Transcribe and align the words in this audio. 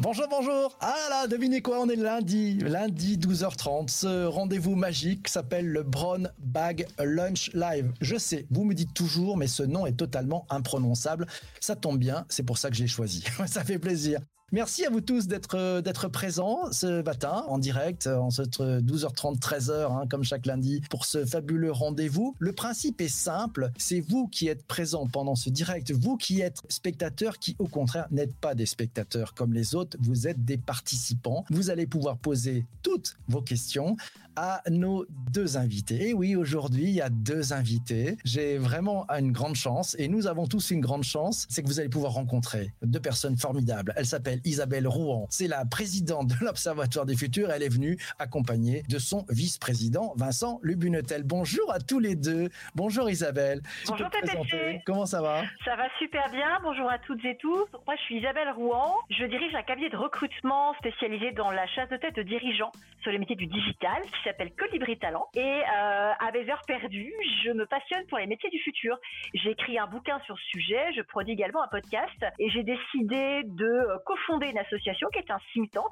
Bonjour, 0.00 0.28
bonjour. 0.30 0.78
Ah 0.80 0.94
là, 1.10 1.26
devinez 1.26 1.60
quoi, 1.60 1.80
on 1.80 1.88
est 1.88 1.96
lundi, 1.96 2.54
lundi 2.58 3.18
12h30. 3.18 3.88
Ce 3.88 4.26
rendez-vous 4.26 4.76
magique 4.76 5.26
s'appelle 5.26 5.66
le 5.66 5.82
Brown 5.82 6.30
Bag 6.38 6.86
Lunch 7.00 7.50
Live. 7.52 7.92
Je 8.00 8.16
sais, 8.16 8.46
vous 8.48 8.62
me 8.62 8.74
dites 8.74 8.94
toujours, 8.94 9.36
mais 9.36 9.48
ce 9.48 9.64
nom 9.64 9.86
est 9.86 9.98
totalement 9.98 10.46
imprononçable. 10.50 11.26
Ça 11.58 11.74
tombe 11.74 11.98
bien, 11.98 12.26
c'est 12.28 12.44
pour 12.44 12.58
ça 12.58 12.70
que 12.70 12.76
j'ai 12.76 12.86
choisi. 12.86 13.24
ça 13.46 13.64
fait 13.64 13.80
plaisir. 13.80 14.20
Merci 14.50 14.86
à 14.86 14.90
vous 14.90 15.02
tous 15.02 15.26
d'être 15.26 15.56
euh, 15.56 15.82
d'être 15.82 16.08
présents 16.08 16.72
ce 16.72 17.02
matin 17.02 17.44
en 17.48 17.58
direct 17.58 18.06
en 18.06 18.30
cette 18.30 18.60
12h30 18.60 19.38
13h 19.38 19.92
hein, 19.92 20.06
comme 20.08 20.24
chaque 20.24 20.46
lundi 20.46 20.80
pour 20.88 21.04
ce 21.04 21.26
fabuleux 21.26 21.70
rendez-vous. 21.70 22.34
Le 22.38 22.52
principe 22.52 23.02
est 23.02 23.08
simple, 23.08 23.70
c'est 23.76 24.00
vous 24.00 24.26
qui 24.26 24.48
êtes 24.48 24.66
présents 24.66 25.06
pendant 25.06 25.34
ce 25.34 25.50
direct, 25.50 25.90
vous 25.90 26.16
qui 26.16 26.40
êtes 26.40 26.62
spectateurs 26.70 27.38
qui 27.38 27.56
au 27.58 27.68
contraire 27.68 28.06
n'êtes 28.10 28.34
pas 28.34 28.54
des 28.54 28.64
spectateurs 28.64 29.34
comme 29.34 29.52
les 29.52 29.74
autres, 29.74 29.98
vous 30.00 30.26
êtes 30.26 30.42
des 30.42 30.56
participants. 30.56 31.44
Vous 31.50 31.68
allez 31.68 31.86
pouvoir 31.86 32.16
poser 32.16 32.64
toutes 32.82 33.18
vos 33.28 33.42
questions 33.42 33.98
à 34.38 34.62
nos 34.70 35.04
deux 35.32 35.56
invités. 35.56 36.10
Et 36.10 36.14
oui, 36.14 36.36
aujourd'hui, 36.36 36.84
il 36.84 36.94
y 36.94 37.00
a 37.00 37.10
deux 37.10 37.52
invités. 37.52 38.16
J'ai 38.24 38.56
vraiment 38.56 39.04
une 39.10 39.32
grande 39.32 39.56
chance 39.56 39.96
et 39.98 40.06
nous 40.06 40.28
avons 40.28 40.46
tous 40.46 40.70
une 40.70 40.80
grande 40.80 41.02
chance, 41.02 41.44
c'est 41.50 41.60
que 41.62 41.66
vous 41.66 41.80
allez 41.80 41.88
pouvoir 41.88 42.12
rencontrer 42.12 42.72
deux 42.82 43.00
personnes 43.00 43.36
formidables. 43.36 43.92
Elle 43.96 44.06
s'appelle 44.38 44.50
Isabelle 44.50 44.88
Rouen. 44.88 45.26
C'est 45.30 45.48
la 45.48 45.64
présidente 45.64 46.28
de 46.28 46.34
l'Observatoire 46.44 47.06
des 47.06 47.16
futurs. 47.16 47.50
Elle 47.50 47.62
est 47.62 47.68
venue 47.68 47.96
accompagnée 48.18 48.82
de 48.88 48.98
son 48.98 49.24
vice-président 49.28 50.14
Vincent 50.16 50.60
Lubunetel. 50.62 51.22
Bonjour 51.24 51.72
à 51.72 51.78
tous 51.78 51.98
les 51.98 52.16
deux. 52.16 52.48
Bonjour 52.74 53.08
Isabelle. 53.10 53.60
Bonjour. 53.86 54.08
Comment 54.86 55.06
ça 55.06 55.22
va? 55.22 55.42
Ça 55.64 55.76
va 55.76 55.88
super 55.98 56.30
bien. 56.30 56.58
Bonjour 56.62 56.90
à 56.90 56.98
toutes 56.98 57.24
et 57.24 57.36
tous. 57.36 57.66
Moi, 57.86 57.96
je 57.96 58.02
suis 58.02 58.18
Isabelle 58.18 58.50
Rouen. 58.50 58.94
Je 59.10 59.24
dirige 59.24 59.54
un 59.54 59.62
cabinet 59.62 59.90
de 59.90 59.96
recrutement 59.96 60.74
spécialisé 60.78 61.32
dans 61.32 61.50
la 61.50 61.66
chasse 61.66 61.88
de 61.88 61.96
tête 61.96 62.16
de 62.16 62.22
dirigeants 62.22 62.72
sur 63.02 63.12
les 63.12 63.18
métiers 63.18 63.36
du 63.36 63.46
digital 63.46 64.02
s'appelle 64.28 64.52
Colibri 64.52 64.98
Talent. 64.98 65.26
Et 65.34 65.40
euh, 65.40 66.12
à 66.18 66.30
mes 66.32 66.50
heures 66.50 66.62
perdues, 66.66 67.12
je 67.44 67.50
me 67.50 67.64
passionne 67.66 68.06
pour 68.08 68.18
les 68.18 68.26
métiers 68.26 68.50
du 68.50 68.58
futur. 68.58 68.98
J'ai 69.34 69.50
écrit 69.50 69.78
un 69.78 69.86
bouquin 69.86 70.20
sur 70.26 70.36
ce 70.38 70.44
sujet, 70.50 70.92
je 70.94 71.02
produis 71.02 71.32
également 71.32 71.62
un 71.62 71.68
podcast 71.68 72.24
et 72.38 72.50
j'ai 72.50 72.62
décidé 72.62 73.42
de 73.44 73.64
euh, 73.64 73.98
cofonder 74.28 74.48
une 74.48 74.58
association 74.58 75.08
qui 75.12 75.18
est 75.18 75.30
un 75.30 75.38
think 75.52 75.70
tank, 75.72 75.84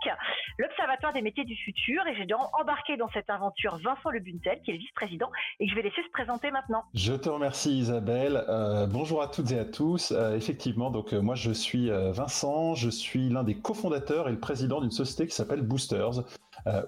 l'Observatoire 0.58 1.12
des 1.12 1.22
métiers 1.22 1.44
du 1.44 1.56
futur. 1.56 2.06
Et 2.06 2.14
j'ai 2.16 2.26
donc 2.26 2.40
embarqué 2.60 2.96
dans 2.96 3.08
cette 3.10 3.30
aventure 3.30 3.78
Vincent 3.78 4.10
Le 4.10 4.20
Buntel, 4.20 4.60
qui 4.64 4.70
est 4.70 4.74
le 4.74 4.80
vice-président, 4.80 5.30
et 5.60 5.66
que 5.66 5.70
je 5.70 5.76
vais 5.76 5.82
laisser 5.82 6.02
se 6.02 6.10
présenter 6.10 6.50
maintenant. 6.50 6.84
Je 6.94 7.14
te 7.14 7.28
remercie 7.28 7.78
Isabelle. 7.78 8.44
Euh, 8.48 8.86
bonjour 8.86 9.22
à 9.22 9.28
toutes 9.28 9.52
et 9.52 9.58
à 9.58 9.64
tous. 9.64 10.12
Euh, 10.12 10.36
effectivement, 10.36 10.90
donc 10.90 11.12
euh, 11.12 11.20
moi 11.20 11.34
je 11.34 11.50
suis 11.50 11.90
Vincent, 11.90 12.74
je 12.74 12.90
suis 12.90 13.28
l'un 13.28 13.44
des 13.44 13.56
cofondateurs 13.56 14.28
et 14.28 14.32
le 14.32 14.40
président 14.40 14.80
d'une 14.80 14.90
société 14.90 15.26
qui 15.26 15.34
s'appelle 15.34 15.62
Boosters. 15.62 16.24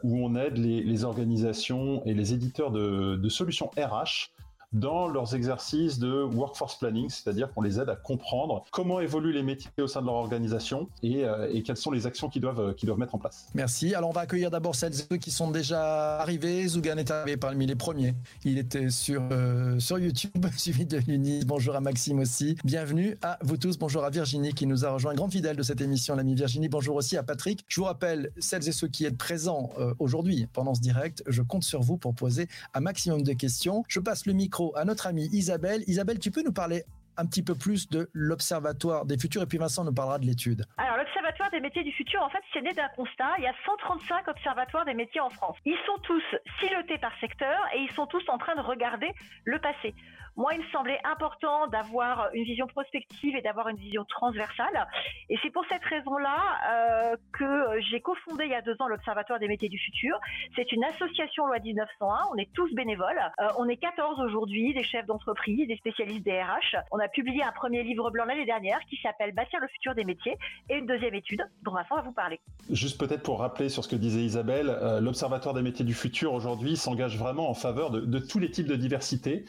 Où 0.03 0.27
on 0.27 0.35
aide 0.35 0.57
les, 0.57 1.05
organisations 1.05 2.03
et 2.05 2.13
les 2.13 2.35
éditeurs 2.35 2.73
de, 2.73 3.29
solutions 3.29 3.71
RH 3.77 4.31
dans 4.73 5.09
leurs 5.09 5.35
exercices 5.35 5.99
de 5.99 6.23
workforce 6.23 6.79
planning, 6.79 7.09
c'est-à-dire 7.09 7.53
qu'on 7.53 7.63
les 7.63 7.81
aide 7.81 7.89
à 7.89 7.97
comprendre 7.97 8.65
comment 8.71 9.01
évoluent 9.01 9.33
les 9.33 9.43
métiers 9.43 9.71
au 9.79 9.87
sein 9.87 10.01
de 10.01 10.07
leur 10.07 10.17
organisation 10.17 10.89
et, 11.03 11.25
euh, 11.25 11.61
quelles 11.65 11.77
sont 11.77 11.91
les 11.91 12.07
actions 12.07 12.29
qu'ils 12.29 12.43
doivent, 12.43 12.75
qu'ils 12.75 12.87
doivent 12.87 12.99
mettre 12.99 13.15
en 13.15 13.19
place. 13.19 13.49
Merci. 13.55 13.95
Alors 13.95 14.11
on 14.11 14.13
va 14.13 14.23
accueillir 14.23 14.51
d'abord 14.51 14.75
celles 14.75 14.93
et 14.93 15.05
ceux 15.11 15.17
qui 15.17 15.31
sont 15.31 15.51
déjà 15.51 16.19
arrivés. 16.21 16.67
Zougan 16.67 16.97
est 16.97 17.11
arrivé 17.11 17.37
parmi 17.37 17.67
les 17.67 17.77
premiers. 17.77 18.15
Il 18.45 18.59
était 18.59 18.91
sur, 18.91 19.23
euh, 19.33 19.79
sur 19.79 19.99
YouTube, 19.99 20.47
suivi 20.57 20.85
de 20.85 20.99
l'Uni. 20.99 21.41
Bonjour 21.47 21.75
à 21.75 21.81
Maxime 21.81 22.19
aussi. 22.19 22.57
Bienvenue 22.65 23.17
à 23.23 23.39
vous 23.43 23.57
tous. 23.57 23.79
Bonjour 23.79 24.05
à 24.05 24.11
Virginie 24.11 24.53
qui 24.53 24.67
nous 24.67 24.85
a 24.85 24.91
rejoint, 24.91 25.15
grande 25.15 25.33
fidèle 25.33 25.57
de 25.57 25.63
cette 25.63 25.81
émission, 25.81 26.15
l'ami 26.15 26.35
Virginie. 26.35 26.69
Bonjour 26.69 26.97
aussi 26.97 27.17
à 27.17 27.23
Patrick. 27.23 27.65
Je 27.69 27.81
vous 27.81 27.87
rappelle, 27.87 28.31
celles 28.39 28.69
et 28.69 28.73
ceux 28.73 28.89
qui 28.89 29.05
êtes 29.07 29.17
présents 29.17 29.71
euh, 29.79 29.95
aujourd'hui 29.99 30.47
pendant 30.53 30.75
ce 30.75 30.81
direct, 30.81 31.23
je 31.27 31.43
compte 31.43 31.65
sur 31.65 31.81
vous 31.81 31.97
pour 31.97 32.15
poser 32.15 32.49
un 32.75 32.81
maximum 32.81 33.23
de 33.23 33.33
questions. 33.33 33.83
Je 33.89 34.01
passe 34.01 34.27
le 34.27 34.33
micro 34.33 34.58
à 34.75 34.85
notre 34.85 35.07
amie 35.07 35.29
Isabelle. 35.33 35.85
Isabelle, 35.87 36.19
tu 36.19 36.31
peux 36.31 36.43
nous 36.43 36.53
parler 36.53 36.85
un 37.19 37.27
petit 37.27 37.43
peu 37.43 37.55
plus 37.55 37.89
de 37.89 38.09
l'Observatoire 38.15 39.05
des 39.05 39.19
futurs 39.19 39.43
et 39.43 39.47
puis 39.47 39.59
Vincent 39.59 39.85
nous 39.85 39.93
parlera 39.93 40.19
de 40.19 40.25
l'étude. 40.25 40.65
Alors 40.79 40.97
l'Observatoire 40.97 41.51
des 41.51 41.61
métiers 41.61 41.83
du 41.83 41.93
futur, 41.93 42.23
en 42.23 42.31
fait, 42.31 42.43
c'est 42.53 42.63
né 42.63 42.73
d'un 42.73 42.89
constat. 42.97 43.35
Il 43.39 43.45
y 43.45 43.47
a 43.47 43.55
135 43.67 44.29
observatoires 44.29 44.85
des 44.85 44.95
métiers 44.95 45.21
en 45.21 45.31
France. 45.31 45.57
Ils 45.65 45.77
sont 45.85 46.01
tous 46.03 46.23
silotés 46.61 46.99
par 46.99 47.13
secteur 47.21 47.59
et 47.75 47.81
ils 47.81 47.91
sont 47.93 48.07
tous 48.07 48.23
en 48.29 48.39
train 48.39 48.55
de 48.55 48.61
regarder 48.61 49.09
le 49.45 49.59
passé. 49.59 49.95
Moi, 50.39 50.55
il 50.55 50.61
me 50.61 50.71
semblait 50.71 51.01
important 51.03 51.67
d'avoir 51.67 52.31
une 52.33 52.45
vision 52.45 52.69
prospective 52.69 53.35
et 53.35 53.43
d'avoir 53.43 53.69
une 53.71 53.77
vision 53.77 54.05
transversale. 54.05 54.87
Et 55.29 55.37
c'est 55.43 55.51
pour 55.51 55.65
cette 55.69 55.85
raison-là 55.85 56.39
euh, 56.71 57.17
que 57.33 57.81
j'ai 57.91 58.01
cofondé 58.01 58.45
il 58.45 58.53
y 58.53 58.55
a 58.55 58.63
deux 58.63 58.77
ans 58.79 58.87
l'Observatoire 58.87 59.41
des 59.41 59.49
métiers 59.49 59.69
du 59.69 59.79
futur. 59.79 60.17
C'est 60.55 60.71
une 60.71 60.85
association 60.85 61.47
loi 61.47 61.59
1901. 61.59 62.29
On 62.33 62.37
est 62.37 62.53
tous 62.55 62.73
bénévoles. 62.73 63.21
Euh, 63.41 63.49
on 63.59 63.69
est 63.69 63.79
14 63.79 64.21
aujourd'hui, 64.21 64.73
des 64.75 64.85
chefs 64.85 65.07
d'entreprise, 65.07 65.67
des 65.67 65.77
spécialistes 65.77 66.25
des 66.25 66.41
RH. 66.41 66.77
On 66.93 67.01
a 67.01 67.08
publié 67.09 67.43
un 67.43 67.53
premier 67.53 67.83
livre 67.83 68.11
blanc 68.11 68.25
l'année 68.25 68.47
dernière 68.47 68.79
qui 68.89 68.97
s'appelle 69.03 69.35
Bâtir 69.35 69.61
le 69.61 69.69
futur 69.69 69.95
des 69.95 70.05
métiers 70.05 70.37
et 70.69 70.77
une 70.77 70.87
deuxième 70.87 71.15
étude 71.15 71.43
dont 71.63 71.73
Vincent 71.73 71.97
va 71.97 72.03
vous 72.03 72.13
parler. 72.13 72.41
Juste 72.71 72.99
peut-être 72.99 73.23
pour 73.23 73.41
rappeler 73.41 73.69
sur 73.69 73.85
ce 73.85 73.89
que 73.89 73.97
disait 73.97 74.23
Isabelle, 74.23 74.69
euh, 74.69 75.01
l'Observatoire 75.01 75.55
des 75.55 75.63
métiers 75.63 75.85
du 75.85 75.95
futur 75.95 76.33
aujourd'hui 76.33 76.77
s'engage 76.77 77.19
vraiment 77.19 77.51
en 77.51 77.55
faveur 77.55 77.91
de, 77.91 78.19
tous 78.19 78.39
les 78.39 78.51
types 78.51 78.67
de 78.67 78.77
diversité 78.77 79.45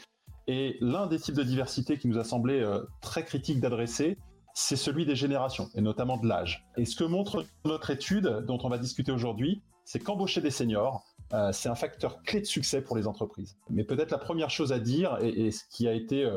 et 0.46 0.76
l'un 0.80 1.06
des 1.06 1.18
types 1.18 1.34
de 1.34 1.42
diversité 1.42 1.98
qui 1.98 2.08
nous 2.08 2.18
a 2.18 2.24
semblé 2.24 2.60
euh, 2.60 2.80
très 3.00 3.24
critique 3.24 3.60
d'adresser, 3.60 4.18
c'est 4.54 4.76
celui 4.76 5.06
des 5.06 5.14
générations, 5.14 5.68
et 5.74 5.80
notamment 5.80 6.16
de 6.16 6.26
l'âge. 6.26 6.66
Et 6.76 6.84
ce 6.84 6.96
que 6.96 7.04
montre 7.04 7.46
notre 7.64 7.90
étude, 7.90 8.26
dont 8.46 8.58
on 8.64 8.68
va 8.68 8.78
discuter 8.78 9.12
aujourd'hui, 9.12 9.62
c'est 9.84 10.00
qu'embaucher 10.00 10.40
des 10.40 10.50
seniors, 10.50 11.04
euh, 11.32 11.52
c'est 11.52 11.68
un 11.68 11.74
facteur 11.76 12.22
clé 12.22 12.40
de 12.40 12.46
succès 12.46 12.82
pour 12.82 12.96
les 12.96 13.06
entreprises. 13.06 13.56
Mais 13.68 13.84
peut-être 13.84 14.10
la 14.10 14.18
première 14.18 14.50
chose 14.50 14.72
à 14.72 14.80
dire, 14.80 15.18
et, 15.20 15.52
ce 15.52 15.62
qui 15.70 15.86
a 15.86 15.92
été 15.92 16.28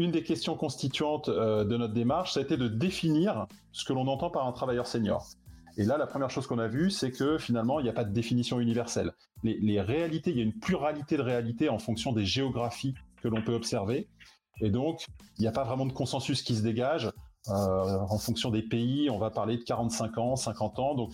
une 0.00 0.10
des 0.10 0.22
questions 0.22 0.56
constituantes 0.56 1.28
euh, 1.28 1.62
de 1.62 1.76
notre 1.76 1.92
démarche, 1.92 2.32
ça 2.32 2.40
a 2.40 2.42
été 2.42 2.56
de 2.56 2.68
définir 2.68 3.46
ce 3.70 3.84
que 3.84 3.92
l'on 3.92 4.06
entend 4.08 4.30
par 4.30 4.46
un 4.46 4.52
travailleur 4.52 4.86
senior. 4.86 5.26
Et 5.76 5.84
là, 5.84 5.98
la 5.98 6.06
première 6.06 6.30
chose 6.30 6.46
qu'on 6.46 6.58
a 6.58 6.68
vue, 6.68 6.90
c'est 6.90 7.12
que 7.12 7.36
finalement, 7.36 7.80
il 7.80 7.82
n'y 7.82 7.90
a 7.90 7.92
pas 7.92 8.04
de 8.04 8.12
définition 8.12 8.60
universelle. 8.60 9.12
Les, 9.42 9.80
réalités, 9.80 10.30
il 10.30 10.38
y 10.38 10.40
a 10.40 10.42
une 10.42 10.58
pluralité 10.58 11.18
de 11.18 11.22
réalités 11.22 11.68
en 11.68 11.78
fonction 11.78 12.12
des 12.12 12.24
géographies 12.24 12.94
que 13.22 13.28
l'on 13.28 13.42
peut 13.42 13.52
observer. 13.52 14.08
Et 14.62 14.70
donc, 14.70 15.04
il 15.36 15.42
n'y 15.42 15.48
a 15.48 15.52
pas 15.52 15.64
vraiment 15.64 15.84
de 15.84 15.92
consensus 15.92 16.42
qui 16.42 16.56
se 16.56 16.62
dégage. 16.62 17.10
Euh, 17.48 17.52
en 17.52 18.18
fonction 18.18 18.50
des 18.50 18.62
pays, 18.62 19.10
on 19.10 19.18
va 19.18 19.30
parler 19.30 19.58
de 19.58 19.64
45 19.64 20.16
ans, 20.16 20.34
50 20.34 20.78
ans. 20.78 20.94
Donc, 20.94 21.12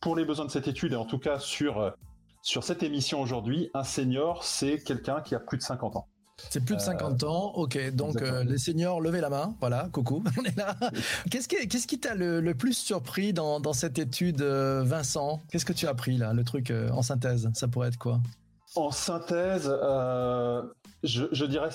pour 0.00 0.14
les 0.14 0.26
besoins 0.26 0.44
de 0.44 0.50
cette 0.50 0.68
étude, 0.68 0.92
et 0.92 0.96
en 0.96 1.06
tout 1.06 1.18
cas 1.18 1.38
sur, 1.38 1.94
sur 2.42 2.64
cette 2.64 2.82
émission 2.82 3.22
aujourd'hui, 3.22 3.70
un 3.72 3.84
senior, 3.84 4.44
c'est 4.44 4.82
quelqu'un 4.82 5.22
qui 5.22 5.34
a 5.34 5.40
plus 5.40 5.56
de 5.56 5.62
50 5.62 5.96
ans. 5.96 6.06
C'est 6.50 6.64
plus 6.64 6.76
de 6.76 6.80
50 6.80 7.22
euh, 7.22 7.26
ans, 7.26 7.52
ok. 7.54 7.94
Donc 7.94 8.20
euh, 8.20 8.44
les 8.44 8.58
seniors, 8.58 9.00
levez 9.00 9.20
la 9.20 9.30
main. 9.30 9.54
Voilà, 9.60 9.88
coucou, 9.92 10.22
on 10.38 10.44
est 10.44 10.56
là. 10.56 10.76
Qu'est-ce 11.30 11.48
qui, 11.48 11.66
qu'est-ce 11.68 11.86
qui 11.86 11.98
t'a 11.98 12.14
le, 12.14 12.40
le, 12.40 12.54
plus 12.54 12.74
surpris 12.74 13.32
dans, 13.32 13.58
dans 13.60 13.72
cette 13.72 13.98
étude, 13.98 14.42
euh, 14.42 14.82
Vincent? 14.84 15.42
Qu'est-ce 15.50 15.64
que 15.64 15.72
tu 15.72 15.86
as 15.86 15.90
appris 15.90 16.18
là, 16.18 16.32
le 16.32 16.44
truc 16.44 16.70
euh, 16.70 16.90
en 16.90 17.02
synthèse? 17.02 17.50
Ça 17.54 17.68
pourrait 17.68 17.88
être 17.88 17.98
quoi? 17.98 18.20
En 18.74 18.90
synthèse, 18.90 19.70
euh, 19.70 20.62
je, 21.02 21.24
je, 21.32 21.44
dirais 21.46 21.70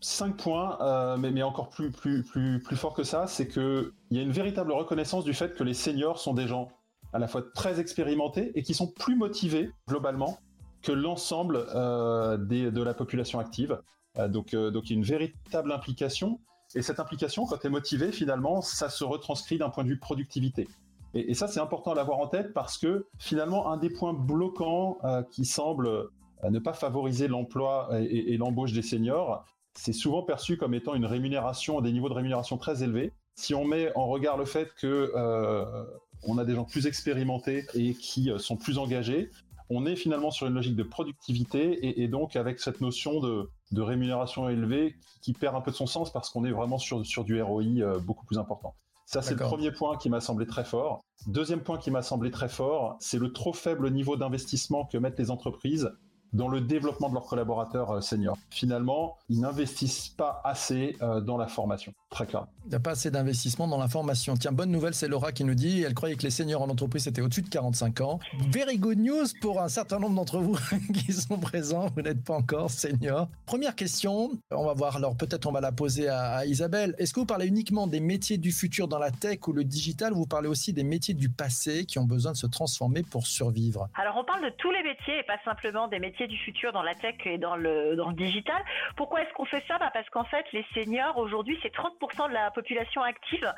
cinq 0.00 0.36
points, 0.36 0.78
euh, 0.80 1.16
mais, 1.16 1.30
mais, 1.30 1.42
encore 1.42 1.68
plus, 1.68 1.90
plus, 1.90 2.22
plus, 2.22 2.60
plus 2.60 2.76
fort 2.76 2.94
que 2.94 3.02
ça, 3.02 3.26
c'est 3.26 3.48
qu'il 3.48 3.90
y 4.10 4.18
a 4.18 4.22
une 4.22 4.32
véritable 4.32 4.72
reconnaissance 4.72 5.24
du 5.24 5.34
fait 5.34 5.54
que 5.54 5.64
les 5.64 5.74
seniors 5.74 6.18
sont 6.18 6.34
des 6.34 6.46
gens 6.46 6.68
à 7.12 7.18
la 7.18 7.28
fois 7.28 7.42
très 7.54 7.80
expérimentés 7.80 8.52
et 8.54 8.62
qui 8.62 8.74
sont 8.74 8.86
plus 8.86 9.16
motivés 9.16 9.70
globalement 9.88 10.38
que 10.82 10.92
l'ensemble 10.92 11.66
euh, 11.74 12.36
de 12.36 12.82
la 12.82 12.94
population 12.94 13.40
active. 13.40 13.78
Euh, 14.18 14.28
donc, 14.28 14.54
euh, 14.54 14.70
donc 14.70 14.88
il 14.88 14.90
y 14.90 14.96
a 14.96 14.98
une 14.98 15.04
véritable 15.04 15.72
implication. 15.72 16.40
Et 16.74 16.82
cette 16.82 17.00
implication, 17.00 17.46
quand 17.46 17.58
tu 17.58 17.66
es 17.66 17.70
motivé, 17.70 18.12
finalement, 18.12 18.60
ça 18.60 18.90
se 18.90 19.04
retranscrit 19.04 19.58
d'un 19.58 19.70
point 19.70 19.84
de 19.84 19.88
vue 19.88 19.98
productivité. 19.98 20.68
Et, 21.14 21.32
ça, 21.32 21.48
c'est 21.48 21.60
important 21.60 21.92
à 21.92 21.94
l'avoir 21.94 22.18
en 22.18 22.26
tête 22.26 22.52
parce 22.52 22.76
que 22.76 23.06
finalement, 23.18 23.72
un 23.72 23.78
des 23.78 23.88
points 23.88 24.12
bloquants 24.12 24.98
euh, 25.04 25.22
qui 25.22 25.46
semble 25.46 26.10
ne 26.48 26.58
pas 26.58 26.74
favoriser 26.74 27.26
l'emploi 27.26 27.88
et, 27.98 28.36
l'embauche 28.36 28.72
des 28.72 28.82
seniors, 28.82 29.44
c'est 29.74 29.94
souvent 29.94 30.22
perçu 30.22 30.56
comme 30.58 30.74
étant 30.74 30.94
une 30.94 31.06
rémunération, 31.06 31.80
des 31.80 31.90
niveaux 31.90 32.10
de 32.10 32.14
rémunération 32.14 32.58
très 32.58 32.82
élevés. 32.82 33.12
Si 33.34 33.54
on 33.54 33.64
met 33.64 33.90
en 33.96 34.06
regard 34.06 34.36
le 34.36 34.44
fait 34.44 34.72
que 34.74 35.12
a 35.16 36.44
des 36.44 36.54
gens 36.54 36.64
plus 36.64 36.86
expérimentés 36.86 37.66
et 37.74 37.94
qui 37.94 38.30
sont 38.38 38.56
plus 38.56 38.78
engagés, 38.78 39.30
on 39.70 39.86
est 39.86 39.96
finalement 39.96 40.30
sur 40.30 40.46
une 40.46 40.54
logique 40.54 40.76
de 40.76 40.82
productivité 40.82 42.00
et, 42.02 42.08
donc 42.08 42.36
avec 42.36 42.60
cette 42.60 42.80
notion 42.80 43.20
de, 43.20 43.80
rémunération 43.80 44.48
élevée 44.48 44.96
qui, 45.22 45.32
perd 45.32 45.54
un 45.54 45.60
peu 45.60 45.70
de 45.70 45.76
son 45.76 45.86
sens 45.86 46.12
parce 46.12 46.30
qu'on 46.30 46.44
est 46.44 46.52
vraiment 46.52 46.78
sur, 46.78 47.04
sur 47.04 47.24
du 47.24 47.40
ROI 47.40 47.62
euh, 47.62 47.98
beaucoup 47.98 48.24
plus 48.24 48.38
important. 48.38 48.74
Ça, 49.04 49.22
c'est 49.22 49.34
le 49.34 49.40
premier 49.40 49.72
point 49.72 49.96
qui 49.96 50.10
m'a 50.10 50.20
semblé 50.20 50.46
très 50.46 50.64
fort. 50.64 51.00
Deuxième 51.26 51.60
point 51.60 51.78
qui 51.78 51.90
m'a 51.90 52.02
semblé 52.02 52.30
très 52.30 52.48
fort, 52.50 52.96
c'est 53.00 53.18
le 53.18 53.32
trop 53.32 53.54
faible 53.54 53.90
niveau 53.90 54.16
d'investissement 54.16 54.84
que 54.84 54.98
mettent 54.98 55.18
les 55.18 55.30
entreprises 55.30 55.90
dans 56.32 56.48
le 56.48 56.60
développement 56.60 57.08
de 57.08 57.14
leurs 57.14 57.26
collaborateurs 57.26 57.90
euh, 57.90 58.00
seniors. 58.00 58.36
Finalement, 58.50 59.16
ils 59.28 59.40
n'investissent 59.40 60.08
pas 60.08 60.40
assez 60.44 60.96
euh, 61.02 61.20
dans 61.20 61.36
la 61.36 61.48
formation, 61.48 61.92
très 62.10 62.26
clair. 62.26 62.46
Il 62.66 62.70
n'y 62.70 62.74
a 62.74 62.80
pas 62.80 62.90
assez 62.90 63.10
d'investissement 63.10 63.66
dans 63.66 63.78
la 63.78 63.88
formation. 63.88 64.34
Tiens, 64.36 64.52
bonne 64.52 64.70
nouvelle, 64.70 64.94
c'est 64.94 65.08
Laura 65.08 65.32
qui 65.32 65.44
nous 65.44 65.54
dit, 65.54 65.82
elle 65.82 65.94
croyait 65.94 66.16
que 66.16 66.22
les 66.22 66.30
seniors 66.30 66.62
en 66.62 66.68
entreprise 66.68 67.06
étaient 67.06 67.22
au-dessus 67.22 67.42
de 67.42 67.48
45 67.48 68.00
ans. 68.02 68.18
Very 68.50 68.78
good 68.78 68.98
news 68.98 69.26
pour 69.40 69.60
un 69.62 69.68
certain 69.68 69.98
nombre 69.98 70.16
d'entre 70.16 70.38
vous 70.38 70.58
qui 70.94 71.12
sont 71.12 71.38
présents, 71.38 71.86
vous 71.94 72.02
n'êtes 72.02 72.22
pas 72.24 72.34
encore 72.34 72.70
seniors. 72.70 73.28
Première 73.46 73.74
question, 73.74 74.30
on 74.50 74.66
va 74.66 74.74
voir, 74.74 74.96
alors 74.96 75.16
peut-être 75.16 75.46
on 75.46 75.52
va 75.52 75.60
la 75.60 75.72
poser 75.72 76.08
à, 76.08 76.44
Isabelle. 76.44 76.94
Est-ce 76.98 77.14
que 77.14 77.20
vous 77.20 77.26
parlez 77.26 77.46
uniquement 77.46 77.86
des 77.86 78.00
métiers 78.00 78.38
du 78.38 78.52
futur 78.52 78.88
dans 78.88 78.98
la 78.98 79.10
tech 79.10 79.38
ou 79.46 79.52
le 79.52 79.64
digital 79.64 80.12
ou 80.12 80.16
vous 80.16 80.26
parlez 80.26 80.48
aussi 80.48 80.72
des 80.72 80.84
métiers 80.84 81.14
du 81.14 81.28
passé 81.28 81.86
qui 81.86 81.98
ont 81.98 82.04
besoin 82.04 82.32
de 82.32 82.36
se 82.36 82.46
transformer 82.46 83.02
pour 83.02 83.26
survivre? 83.26 83.88
Alors 83.94 84.16
on 84.18 84.24
parle 84.24 84.44
de 84.44 84.50
tous 84.58 84.70
les 84.70 84.82
métiers 84.82 85.20
et 85.20 85.22
pas 85.22 85.38
simplement 85.44 85.88
des 85.88 85.98
métiers 85.98 86.17
du 86.26 86.36
futur 86.38 86.72
dans 86.72 86.82
la 86.82 86.94
tech 86.94 87.14
et 87.24 87.38
dans 87.38 87.56
le, 87.56 87.96
dans 87.96 88.08
le 88.08 88.14
digital. 88.14 88.62
Pourquoi 88.96 89.22
est-ce 89.22 89.32
qu'on 89.34 89.44
fait 89.44 89.62
ça? 89.68 89.78
Bah 89.78 89.90
Parce 89.92 90.08
qu'en 90.10 90.24
fait, 90.24 90.44
les 90.52 90.64
seniors, 90.74 91.16
aujourd'hui, 91.18 91.58
c'est 91.62 91.72
30% 91.74 92.28
de 92.28 92.34
la 92.34 92.50
population 92.50 93.02
active. 93.02 93.52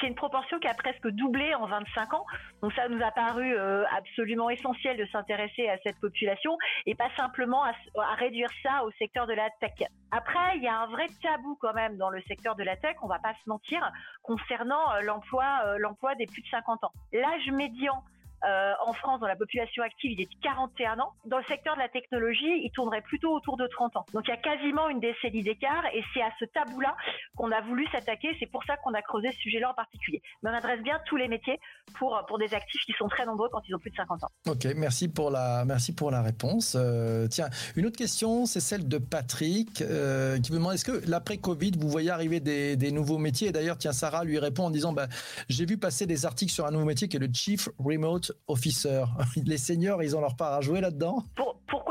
C'est 0.00 0.06
une 0.06 0.14
proportion 0.14 0.58
qui 0.58 0.68
a 0.68 0.74
presque 0.74 1.08
doublé 1.08 1.54
en 1.54 1.66
25 1.66 2.14
ans. 2.14 2.26
Donc 2.62 2.72
ça 2.74 2.88
nous 2.88 3.02
a 3.02 3.10
paru 3.10 3.54
euh, 3.54 3.84
absolument 3.96 4.50
essentiel 4.50 4.96
de 4.96 5.06
s'intéresser 5.06 5.68
à 5.68 5.78
cette 5.84 5.98
population 6.00 6.56
et 6.86 6.94
pas 6.94 7.10
simplement 7.16 7.64
à, 7.64 7.72
à, 7.98 8.14
réduire 8.14 8.50
ça 8.62 8.84
au 8.84 8.90
secteur 8.92 9.26
de 9.26 9.32
la 9.32 9.48
tech. 9.60 9.72
Après, 10.10 10.56
il 10.56 10.62
y 10.62 10.68
a 10.68 10.78
un 10.78 10.86
vrai 10.86 11.06
tabou 11.22 11.56
quand 11.60 11.74
même 11.74 11.96
dans 11.96 12.10
le 12.10 12.22
secteur 12.22 12.54
de 12.54 12.62
la 12.62 12.76
tech, 12.76 12.96
on 13.02 13.08
va 13.08 13.18
pas 13.18 13.34
se 13.42 13.48
mentir, 13.48 13.90
concernant 14.22 14.92
euh, 14.94 15.00
l'emploi, 15.00 15.44
euh, 15.66 15.78
l'emploi 15.78 16.14
des 16.14 16.26
plus 16.26 16.42
de 16.42 16.48
50 16.48 16.84
ans. 16.84 16.92
L'âge 17.12 17.50
médian 17.50 18.02
euh, 18.46 18.72
en 18.84 18.92
France, 18.92 19.20
dans 19.20 19.26
la 19.26 19.36
population 19.36 19.82
active, 19.82 20.12
il 20.12 20.20
est 20.20 20.30
de 20.30 20.40
41 20.42 20.98
ans. 20.98 21.12
Dans 21.24 21.38
le 21.38 21.44
secteur 21.44 21.74
de 21.74 21.80
la 21.80 21.88
technologie, 21.88 22.60
il 22.62 22.70
tournerait 22.72 23.02
plutôt 23.02 23.32
autour 23.32 23.56
de 23.56 23.66
30 23.66 23.96
ans. 23.96 24.06
Donc 24.12 24.24
il 24.26 24.30
y 24.30 24.34
a 24.34 24.36
quasiment 24.36 24.88
une 24.88 25.00
décennie 25.00 25.42
d'écart 25.42 25.84
et 25.94 26.02
c'est 26.12 26.22
à 26.22 26.30
ce 26.38 26.44
tabou-là 26.46 26.96
qu'on 27.36 27.50
a 27.52 27.60
voulu 27.62 27.86
s'attaquer. 27.88 28.36
C'est 28.38 28.50
pour 28.50 28.64
ça 28.64 28.76
qu'on 28.76 28.92
a 28.94 29.02
creusé 29.02 29.30
ce 29.32 29.38
sujet-là 29.38 29.70
en 29.70 29.74
particulier. 29.74 30.20
Mais 30.42 30.50
on 30.50 30.54
adresse 30.54 30.82
bien 30.82 31.00
tous 31.06 31.16
les 31.16 31.28
métiers 31.28 31.58
pour, 31.98 32.22
pour 32.28 32.38
des 32.38 32.52
actifs 32.54 32.82
qui 32.84 32.92
sont 32.92 33.08
très 33.08 33.24
nombreux 33.24 33.48
quand 33.50 33.62
ils 33.68 33.74
ont 33.74 33.78
plus 33.78 33.90
de 33.90 33.96
50 33.96 34.24
ans. 34.24 34.30
Ok, 34.46 34.66
merci 34.76 35.08
pour 35.08 35.30
la, 35.30 35.64
merci 35.64 35.94
pour 35.94 36.10
la 36.10 36.22
réponse. 36.22 36.76
Euh, 36.78 37.26
tiens, 37.28 37.48
une 37.76 37.86
autre 37.86 37.96
question, 37.96 38.46
c'est 38.46 38.60
celle 38.60 38.88
de 38.88 38.98
Patrick 38.98 39.80
euh, 39.80 40.38
qui 40.38 40.52
me 40.52 40.58
demande 40.58 40.74
est-ce 40.74 40.84
que 40.84 41.08
l'après-Covid, 41.08 41.72
vous 41.78 41.88
voyez 41.88 42.10
arriver 42.10 42.40
des, 42.40 42.76
des 42.76 42.92
nouveaux 42.92 43.18
métiers? 43.18 43.48
Et 43.48 43.52
d'ailleurs, 43.52 43.78
tiens, 43.78 43.92
Sarah 43.92 44.24
lui 44.24 44.38
répond 44.38 44.64
en 44.64 44.70
disant 44.70 44.92
bah, 44.92 45.06
j'ai 45.48 45.64
vu 45.64 45.78
passer 45.78 46.06
des 46.06 46.26
articles 46.26 46.52
sur 46.52 46.66
un 46.66 46.70
nouveau 46.70 46.84
métier 46.84 47.08
qui 47.08 47.16
est 47.16 47.20
le 47.20 47.30
Chief 47.32 47.68
Remote 47.78 48.33
officer. 48.46 49.04
Les 49.46 49.58
seniors, 49.58 50.02
ils 50.02 50.16
ont 50.16 50.20
leur 50.20 50.36
part 50.36 50.54
à 50.54 50.60
jouer 50.60 50.80
là-dedans 50.80 51.24
Pourquoi 51.68 51.83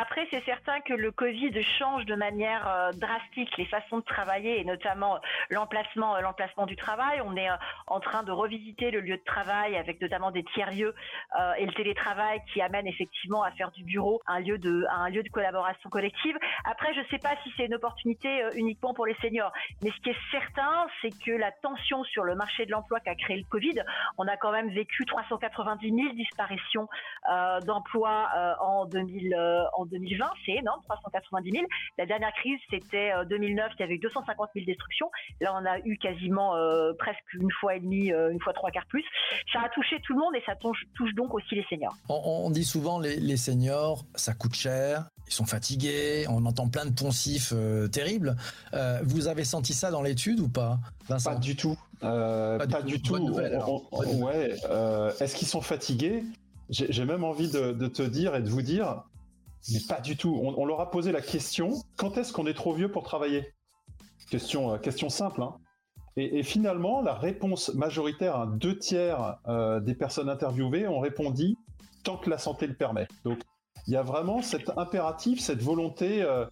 Après, 0.00 0.26
c'est 0.30 0.44
certain 0.44 0.80
que 0.80 0.94
le 0.94 1.12
Covid 1.12 1.52
change 1.78 2.04
de 2.06 2.14
manière 2.14 2.68
euh, 2.68 2.92
drastique 2.92 3.56
les 3.56 3.66
façons 3.66 3.98
de 3.98 4.04
travailler 4.04 4.60
et 4.60 4.64
notamment 4.64 5.18
l'emplacement, 5.50 6.16
euh, 6.16 6.20
l'emplacement 6.20 6.66
du 6.66 6.76
travail. 6.76 7.20
On 7.24 7.36
est 7.36 7.50
euh, 7.50 7.54
en 7.86 8.00
train 8.00 8.22
de 8.22 8.32
revisiter 8.32 8.90
le 8.90 9.00
lieu 9.00 9.16
de 9.16 9.24
travail 9.24 9.76
avec 9.76 10.00
notamment 10.00 10.30
des 10.30 10.44
tiers-lieux 10.54 10.94
et 11.58 11.66
le 11.66 11.72
télétravail 11.72 12.40
qui 12.52 12.60
amène 12.60 12.86
effectivement 12.86 13.42
à 13.42 13.50
faire 13.52 13.70
du 13.70 13.84
bureau 13.84 14.20
un 14.26 14.40
lieu 14.40 14.58
de, 14.58 14.84
un 14.90 15.08
lieu 15.08 15.22
de 15.22 15.28
collaboration 15.28 15.88
collective. 15.90 16.36
Après, 16.64 16.92
je 16.94 17.00
ne 17.00 17.04
sais 17.06 17.18
pas 17.18 17.36
si 17.42 17.52
c'est 17.56 17.66
une 17.66 17.74
opportunité 17.74 18.42
uniquement 18.54 18.94
pour 18.94 19.06
les 19.06 19.14
seniors, 19.20 19.52
mais 19.82 19.90
ce 19.90 20.00
qui 20.00 20.10
est 20.10 20.30
certain, 20.30 20.86
c'est 21.00 21.12
que 21.24 21.32
la 21.32 21.52
tension 21.52 22.04
sur 22.04 22.24
le 22.24 22.34
marché 22.34 22.66
de 22.66 22.70
l'emploi 22.70 23.00
qu'a 23.00 23.14
créé 23.14 23.36
le 23.36 23.44
Covid, 23.44 23.82
on 24.18 24.26
a 24.26 24.36
quand 24.36 24.52
même 24.52 24.70
vécu 24.70 25.04
390 25.04 25.94
000 25.94 26.14
disparitions 26.14 26.88
euh, 27.30 27.60
d'emplois 27.60 28.28
euh, 28.36 28.54
en, 28.60 28.86
2000, 28.86 29.34
euh, 29.34 29.59
en 29.76 29.86
2020. 29.86 30.26
C'est 30.44 30.52
énorme, 30.52 30.80
390 30.84 31.50
000. 31.50 31.64
La 31.98 32.06
dernière 32.06 32.32
crise, 32.34 32.58
c'était 32.70 33.12
2009, 33.28 33.72
il 33.78 33.80
y 33.80 33.82
avait 33.84 33.94
eu 33.94 33.98
250 33.98 34.50
000 34.54 34.66
destructions. 34.66 35.10
Là, 35.40 35.54
on 35.60 35.66
a 35.66 35.78
eu 35.84 35.96
quasiment 35.98 36.54
presque 36.98 37.32
une 37.34 37.50
fois 37.60 37.76
et 37.76 37.80
demie, 37.80 38.10
une 38.10 38.40
fois 38.40 38.52
trois 38.52 38.70
quarts 38.70 38.86
plus. 38.86 39.04
Ça 39.52 39.60
a 39.64 39.68
touché 39.70 40.00
tout 40.04 40.14
le 40.14 40.20
monde 40.20 40.34
et 40.36 40.42
ça 40.46 40.54
touche, 40.56 40.84
donc 41.14 41.34
aussi 41.34 41.54
les 41.54 41.64
seniors. 41.68 41.94
On, 42.08 42.50
dit 42.50 42.64
souvent 42.64 42.98
les, 42.98 43.16
les, 43.16 43.36
seniors, 43.36 44.04
ça 44.14 44.34
coûte 44.34 44.54
cher, 44.54 45.08
ils 45.26 45.32
sont 45.32 45.46
fatigués, 45.46 46.26
on 46.28 46.44
entend 46.46 46.68
plein 46.68 46.86
de 46.86 46.94
poncifs 46.94 47.52
terribles. 47.92 48.36
vous 49.02 49.28
avez 49.28 49.44
senti 49.44 49.74
ça 49.74 49.90
dans 49.90 50.02
l'étude 50.02 50.40
ou 50.40 50.48
pas 50.48 50.78
Pas 51.08 51.36
du 51.36 51.56
tout. 51.56 51.76
pas, 52.00 52.82
du, 52.84 53.00
tout. 53.02 53.16
ouais. 53.16 54.50
Est-ce 55.20 55.34
qu'ils 55.36 55.48
sont 55.48 55.60
fatigués? 55.60 56.22
J'ai 56.70 57.04
même 57.04 57.24
envie 57.24 57.50
de, 57.50 57.88
te 57.88 58.02
dire 58.02 58.34
et 58.36 58.42
de 58.42 58.48
vous 58.48 58.62
dire, 58.62 59.02
mais 59.68 59.80
pas 59.88 60.00
du 60.00 60.16
tout. 60.16 60.40
On, 60.42 60.64
leur 60.64 60.80
a 60.80 60.90
posé 60.90 61.12
la 61.12 61.20
question 61.20 61.74
quand 61.96 62.16
est-ce 62.16 62.32
qu'on 62.32 62.46
est 62.46 62.54
trop 62.54 62.72
vieux 62.72 62.90
pour 62.90 63.02
travailler? 63.02 63.52
Question, 64.30 64.74
euh, 64.74 64.78
question 64.78 65.08
simple. 65.08 65.42
Hein. 65.42 65.54
Et, 66.16 66.42
finalement, 66.42 67.02
la 67.02 67.14
réponse 67.14 67.72
majoritaire, 67.74 68.36
hein, 68.36 68.46
deux 68.46 68.78
tiers 68.78 69.38
euh, 69.48 69.80
des 69.80 69.94
personnes 69.94 70.28
interviewées 70.28 70.86
ont 70.86 71.00
répondu 71.00 71.56
tant 72.04 72.16
que 72.16 72.28
la 72.28 72.38
santé 72.38 72.66
le 72.66 72.74
permet. 72.74 73.06
Donc, 73.24 73.38
il 73.86 73.94
y 73.94 73.96
a 73.96 74.02
vraiment 74.02 74.42
cet 74.42 74.76
impératif, 74.76 75.40
cette 75.40 75.62
volonté. 75.62 76.22
Euh, 76.22 76.46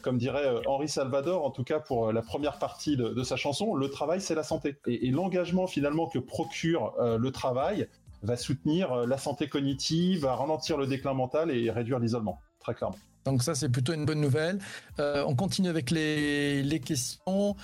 comme 0.00 0.16
dirait 0.16 0.66
Henri 0.66 0.88
Salvador, 0.88 1.44
en 1.44 1.50
tout 1.50 1.62
cas 1.62 1.78
pour 1.78 2.10
la 2.10 2.22
première 2.22 2.58
partie 2.58 2.96
de, 2.96 3.22
sa 3.22 3.36
chanson, 3.36 3.74
le 3.74 3.90
travail 3.90 4.22
c'est 4.22 4.34
la 4.34 4.42
santé. 4.42 4.78
Et, 4.86 5.10
l'engagement 5.10 5.66
finalement 5.66 6.06
que 6.06 6.18
procure 6.18 6.94
le 6.98 7.30
travail 7.30 7.86
va 8.24 8.36
soutenir 8.36 9.06
la 9.06 9.18
santé 9.18 9.48
cognitive, 9.48 10.22
va 10.22 10.34
ralentir 10.34 10.76
le 10.76 10.86
déclin 10.86 11.14
mental 11.14 11.50
et 11.50 11.70
réduire 11.70 11.98
l'isolement, 11.98 12.40
très 12.60 12.74
clairement. 12.74 12.96
Donc 13.24 13.42
ça, 13.42 13.54
c'est 13.54 13.70
plutôt 13.70 13.94
une 13.94 14.04
bonne 14.04 14.20
nouvelle. 14.20 14.58
on 14.98 15.34
continue 15.34 15.68
avec 15.68 15.90
les, 15.90 16.62
les 16.62 16.80
questions. 16.80 17.56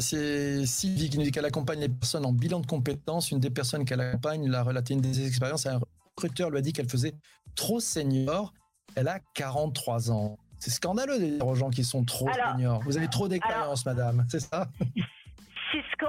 c'est 0.00 0.66
Sylvie 0.66 1.10
qui 1.10 1.18
nous 1.18 1.24
dit 1.24 1.30
qu'elle 1.30 1.44
accompagne 1.44 1.80
les 1.80 1.88
personnes 1.88 2.26
en 2.26 2.32
bilan 2.32 2.60
de 2.60 2.66
compétences. 2.66 3.30
Une 3.30 3.38
des 3.38 3.50
personnes 3.50 3.84
qu'elle 3.84 4.00
accompagne 4.00 4.48
l'a 4.48 4.64
relaté 4.64 4.94
une 4.94 5.00
des 5.00 5.26
expériences. 5.26 5.66
Un 5.66 5.80
recruteur 6.16 6.50
lui 6.50 6.58
a 6.58 6.60
dit 6.60 6.72
qu'elle 6.72 6.88
faisait 6.88 7.14
trop 7.54 7.80
senior. 7.80 8.52
Elle 8.96 9.08
a 9.08 9.20
43 9.34 10.10
ans. 10.10 10.36
C'est 10.58 10.70
scandaleux 10.70 11.18
de 11.18 11.36
dire 11.36 11.46
aux 11.46 11.54
gens 11.54 11.70
qui 11.70 11.84
sont 11.84 12.04
trop 12.04 12.28
seniors. 12.32 12.82
Vous 12.84 12.96
avez 12.96 13.08
trop 13.08 13.28
d'expérience, 13.28 13.86
madame, 13.86 14.26
c'est 14.28 14.40
ça? 14.40 14.68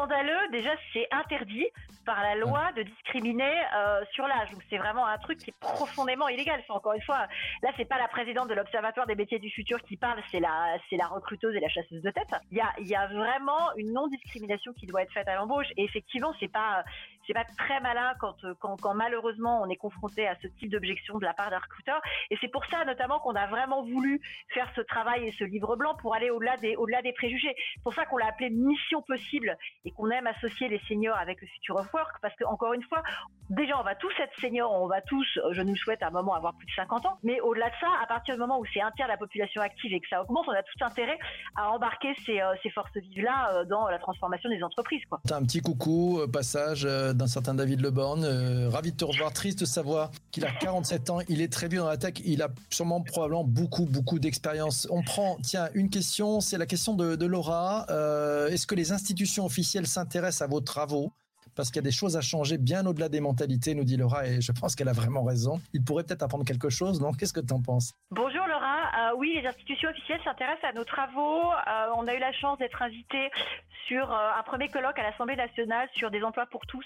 scandaleux. 0.02 0.50
Déjà, 0.52 0.72
c'est 0.94 1.08
interdit 1.12 1.68
par 2.06 2.22
la 2.24 2.36
loi 2.36 2.72
de 2.76 2.82
discriminer 2.82 3.44
euh, 3.76 4.04
sur 4.14 4.28
l'âge. 4.28 4.50
Donc 4.52 4.62
c'est 4.70 4.78
vraiment 4.78 5.06
un 5.06 5.18
truc 5.20 5.38
qui 5.38 5.52
est 5.52 5.60
profondément 5.60 6.28
illégal. 6.30 6.64
encore 6.70 6.94
une 6.94 7.02
fois, 7.04 7.28
là 7.62 7.70
c'est 7.78 7.86
pas 7.86 8.00
la 8.00 8.08
présidente 8.08 8.50
de 8.50 8.56
l'Observatoire 8.56 9.06
des 9.06 9.14
métiers 9.14 9.38
du 9.38 9.52
futur 9.52 9.80
qui 9.84 9.98
parle, 9.98 10.20
c'est 10.32 10.40
la 10.40 10.78
c'est 10.90 10.98
la 10.98 11.06
recruteuse 11.06 11.56
et 11.56 11.60
la 11.60 11.70
chasseuse 11.70 12.02
de 12.02 12.10
tête. 12.10 12.34
Il 12.52 12.58
y 12.58 12.62
a 12.62 12.72
il 12.80 12.88
y 12.88 12.96
a 12.96 13.06
vraiment 13.08 13.72
une 13.78 13.94
non 13.94 14.08
discrimination 14.08 14.74
qui 14.74 14.88
doit 14.88 15.04
être 15.04 15.14
faite 15.14 15.28
à 15.28 15.36
l'embauche. 15.36 15.68
Et 15.78 15.84
effectivement, 15.84 16.34
c'est 16.40 16.52
pas 16.52 16.84
c'est 17.26 17.34
pas 17.34 17.46
très 17.58 17.80
malin 17.82 18.14
quand, 18.20 18.36
quand, 18.60 18.76
quand, 18.82 18.94
malheureusement 18.94 19.62
on 19.62 19.70
est 19.70 19.76
confronté 19.76 20.28
à 20.28 20.36
ce 20.42 20.48
type 20.48 20.70
d'objection 20.70 21.18
de 21.18 21.26
la 21.26 21.34
part 21.34 21.50
d'un 21.50 21.60
recruteur. 21.60 22.02
Et 22.30 22.38
c'est 22.42 22.48
pour 22.48 22.66
ça 22.66 22.86
notamment 22.86 23.20
qu'on 23.20 23.36
a 23.36 23.48
vraiment 23.48 23.84
voulu 23.84 24.22
faire 24.54 24.70
ce 24.76 24.82
travail 24.82 25.28
et 25.28 25.32
ce 25.32 25.44
livre 25.44 25.76
blanc 25.76 25.96
pour 26.02 26.16
aller 26.16 26.30
au-delà 26.30 26.58
des, 26.58 26.76
au-delà 26.76 27.02
des 27.02 27.14
préjugés. 27.14 27.54
C'est 27.76 27.84
pour 27.84 27.94
ça 27.94 28.06
qu'on 28.06 28.18
l'a 28.18 28.28
appelé 28.28 28.50
mission 28.50 29.02
possible 29.02 29.58
et 29.86 29.92
qu'on 29.92 30.10
aime 30.10 30.28
associer 30.28 30.68
les 30.68 30.80
seniors 30.88 31.18
avec 31.18 31.42
le 31.42 31.48
futur 31.48 31.76
of 31.76 31.94
work 31.94 32.18
parce 32.22 32.36
que 32.36 32.44
encore 32.46 32.74
une 32.74 32.84
fois, 32.84 33.04
déjà 33.50 33.80
on 33.80 33.84
va 33.84 33.96
tous 33.96 34.14
être 34.20 34.34
seniors, 34.40 34.72
on 34.72 34.88
va 34.88 35.02
tous, 35.02 35.28
je 35.52 35.62
nous 35.62 35.76
souhaite 35.76 36.02
à 36.04 36.08
un 36.08 36.12
moment 36.12 36.36
avoir 36.36 36.56
plus 36.56 36.68
de 36.68 36.72
50 36.72 37.06
ans, 37.06 37.18
mais 37.24 37.40
au-delà 37.42 37.70
de 37.70 37.76
ça, 37.80 37.88
à 38.02 38.08
partir 38.08 38.36
du 38.36 38.40
moment 38.40 38.60
où 38.60 38.66
c'est 38.74 38.82
un 38.82 38.92
tiers 38.92 39.08
de 39.08 39.12
la 39.12 39.18
population 39.18 39.62
active 39.62 39.94
et 39.94 40.00
que 40.00 40.08
ça 40.08 40.22
augmente, 40.22 40.46
on 40.48 40.52
a 40.52 40.64
tout 40.64 40.84
intérêt 40.84 41.18
à 41.56 41.72
embarquer 41.72 42.14
ces, 42.26 42.42
euh, 42.42 42.54
ces 42.64 42.70
forces 42.70 42.96
vives-là 42.96 43.54
euh, 43.54 43.66
dans 43.66 43.88
la 43.88 44.00
transformation 44.00 44.50
des 44.50 44.64
entreprises. 44.64 45.04
Quoi. 45.10 45.20
Un 45.32 45.44
petit 45.44 45.62
coucou, 45.62 46.22
euh, 47.12 47.14
d'un 47.14 47.28
certain 47.28 47.54
David 47.54 47.82
Leborn. 47.82 48.24
Euh, 48.24 48.70
ravi 48.70 48.92
de 48.92 48.98
te 48.98 49.06
revoir. 49.06 49.32
Triste 49.34 49.60
de 49.60 49.66
savoir 49.66 50.12
qu'il 50.32 50.46
a 50.46 50.52
47 50.52 51.10
ans. 51.10 51.20
Il 51.30 51.42
est 51.42 51.52
très 51.52 51.68
vieux 51.68 51.80
dans 51.80 51.88
la 51.88 51.98
tech. 51.98 52.16
Il 52.26 52.42
a 52.42 52.50
sûrement 52.70 53.02
probablement 53.02 53.44
beaucoup, 53.44 53.86
beaucoup 53.86 54.20
d'expérience. 54.20 54.88
On 54.90 55.04
prend, 55.04 55.38
tiens, 55.44 55.70
une 55.74 55.90
question. 55.90 56.42
C'est 56.42 56.58
la 56.58 56.66
question 56.66 56.96
de, 56.96 57.26
Laura. 57.26 57.86
Euh, 57.90 58.50
est-ce 58.50 58.68
que 58.68 58.76
les 58.76 58.92
institutions 58.92 59.46
officielles 59.46 59.88
s'intéressent 59.88 60.42
à 60.42 60.48
vos 60.48 60.62
travaux? 60.62 61.12
Parce 61.56 61.70
qu'il 61.70 61.78
y 61.78 61.80
a 61.80 61.84
des 61.84 61.92
choses 61.92 62.16
à 62.16 62.22
changer 62.22 62.58
bien 62.58 62.86
au-delà 62.86 63.10
des 63.10 63.20
mentalités, 63.20 63.76
nous 63.76 63.84
dit 63.84 63.98
Laura, 63.98 64.26
et 64.26 64.40
je 64.40 64.52
pense 64.54 64.74
qu'elle 64.74 64.88
a 64.88 64.94
vraiment 64.94 65.24
raison. 65.24 65.62
Il 65.74 65.84
pourrait 65.84 66.04
peut-être 66.04 66.24
apprendre 66.24 66.46
quelque 66.46 66.70
chose, 66.70 67.02
non 67.02 67.12
Qu'est-ce 67.12 67.34
que 67.34 67.42
tu 67.42 67.54
en 67.54 67.62
penses? 67.62 67.92
Bonjour 68.10 68.48
Laura. 68.48 68.61
Euh, 69.02 69.16
oui, 69.16 69.40
les 69.40 69.48
institutions 69.48 69.90
officielles 69.90 70.22
s'intéressent 70.24 70.70
à 70.70 70.74
nos 70.74 70.84
travaux. 70.84 71.52
Euh, 71.52 71.88
on 71.96 72.08
a 72.08 72.14
eu 72.14 72.20
la 72.20 72.34
chance 72.34 72.58
d'être 72.60 72.82
invité 72.82 73.32
sur 73.88 74.12
euh, 74.12 74.30
un 74.38 74.44
premier 74.44 74.68
colloque 74.68 75.00
à 75.00 75.04
l'Assemblée 75.04 75.36
nationale 75.36 75.90
sur 75.94 76.12
des 76.12 76.24
emplois 76.24 76.46
pour 76.46 76.66
tous 76.68 76.86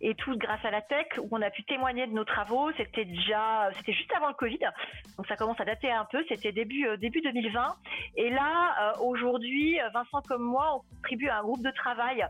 et 0.00 0.14
tous 0.14 0.36
grâce 0.36 0.64
à 0.64 0.70
la 0.70 0.80
tech 0.80 1.06
où 1.18 1.28
on 1.32 1.42
a 1.42 1.50
pu 1.50 1.64
témoigner 1.64 2.06
de 2.06 2.12
nos 2.12 2.24
travaux. 2.24 2.70
C'était 2.76 3.04
déjà, 3.04 3.70
c'était 3.76 3.92
juste 3.92 4.12
avant 4.14 4.28
le 4.28 4.34
Covid, 4.34 4.60
donc 5.16 5.26
ça 5.26 5.36
commence 5.36 5.60
à 5.60 5.64
dater 5.64 5.90
un 5.90 6.06
peu. 6.06 6.24
C'était 6.28 6.52
début 6.52 6.86
début 6.98 7.20
2020. 7.20 7.76
Et 8.16 8.30
là, 8.30 8.94
aujourd'hui, 9.00 9.78
Vincent 9.92 10.22
comme 10.28 10.42
moi, 10.42 10.76
on 10.76 10.96
contribue 10.96 11.28
à 11.28 11.38
un 11.38 11.42
groupe 11.42 11.62
de 11.62 11.70
travail 11.70 12.24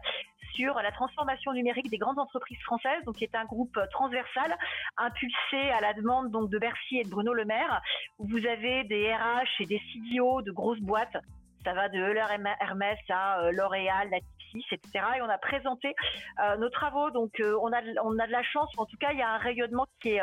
sur 0.54 0.74
la 0.74 0.92
transformation 0.92 1.52
numérique 1.52 1.90
des 1.90 1.98
grandes 1.98 2.18
entreprises 2.18 2.60
françaises, 2.62 3.04
donc 3.04 3.16
qui 3.16 3.24
est 3.24 3.34
un 3.34 3.44
groupe 3.44 3.78
transversal 3.90 4.56
impulsé 4.96 5.70
à 5.70 5.80
la 5.80 5.92
demande 5.94 6.30
donc 6.30 6.50
de 6.50 6.58
Bercy 6.58 6.98
et 6.98 7.04
de 7.04 7.10
Bruno 7.10 7.32
Le 7.32 7.44
Maire, 7.44 7.80
où 8.18 8.26
vous 8.28 8.46
avez 8.46 8.84
des 8.84 9.12
RH 9.12 9.62
et 9.62 9.66
des 9.66 9.80
CDO 9.92 10.42
de 10.42 10.50
grosses 10.50 10.80
boîtes. 10.80 11.16
Ça 11.64 11.74
va 11.74 11.88
de 11.88 11.98
Euler 11.98 12.24
Hermès 12.60 12.98
à 13.10 13.40
euh, 13.40 13.52
L'Oréal, 13.52 14.08
Natixis, 14.08 14.64
etc. 14.72 15.04
Et 15.18 15.22
on 15.22 15.28
a 15.28 15.36
présenté 15.36 15.94
euh, 16.42 16.56
nos 16.56 16.70
travaux, 16.70 17.10
donc 17.10 17.38
euh, 17.40 17.58
on 17.60 17.70
a 17.72 17.82
on 18.02 18.18
a 18.18 18.26
de 18.26 18.32
la 18.32 18.42
chance. 18.42 18.70
En 18.78 18.86
tout 18.86 18.96
cas, 18.96 19.12
il 19.12 19.18
y 19.18 19.22
a 19.22 19.28
un 19.28 19.38
rayonnement 19.38 19.86
qui 20.00 20.12
est 20.12 20.22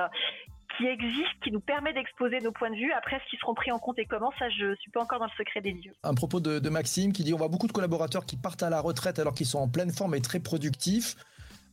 qui 0.77 0.85
existe, 0.85 1.39
qui 1.43 1.51
nous 1.51 1.59
permet 1.59 1.93
d'exposer 1.93 2.39
nos 2.39 2.51
points 2.51 2.69
de 2.69 2.75
vue. 2.75 2.91
Après, 2.93 3.19
ce 3.25 3.29
qui 3.29 3.37
seront 3.37 3.53
pris 3.53 3.71
en 3.71 3.79
compte 3.79 3.99
et 3.99 4.05
comment, 4.05 4.31
ça, 4.37 4.49
je 4.49 4.75
suis 4.75 4.91
pas 4.91 5.01
encore 5.01 5.19
dans 5.19 5.25
le 5.25 5.31
secret 5.37 5.61
des 5.61 5.73
dieux. 5.73 5.93
Un 6.03 6.13
propos 6.13 6.39
de, 6.39 6.67
Maxime 6.69 7.13
qui 7.13 7.23
dit 7.23 7.33
on 7.33 7.37
voit 7.37 7.47
beaucoup 7.47 7.67
de 7.67 7.71
collaborateurs 7.71 8.25
qui 8.25 8.35
partent 8.35 8.61
à 8.61 8.69
la 8.69 8.81
retraite 8.81 9.19
alors 9.19 9.33
qu'ils 9.33 9.45
sont 9.45 9.59
en 9.59 9.69
pleine 9.69 9.91
forme 9.91 10.15
et 10.15 10.21
très 10.21 10.39
productifs. 10.39 11.15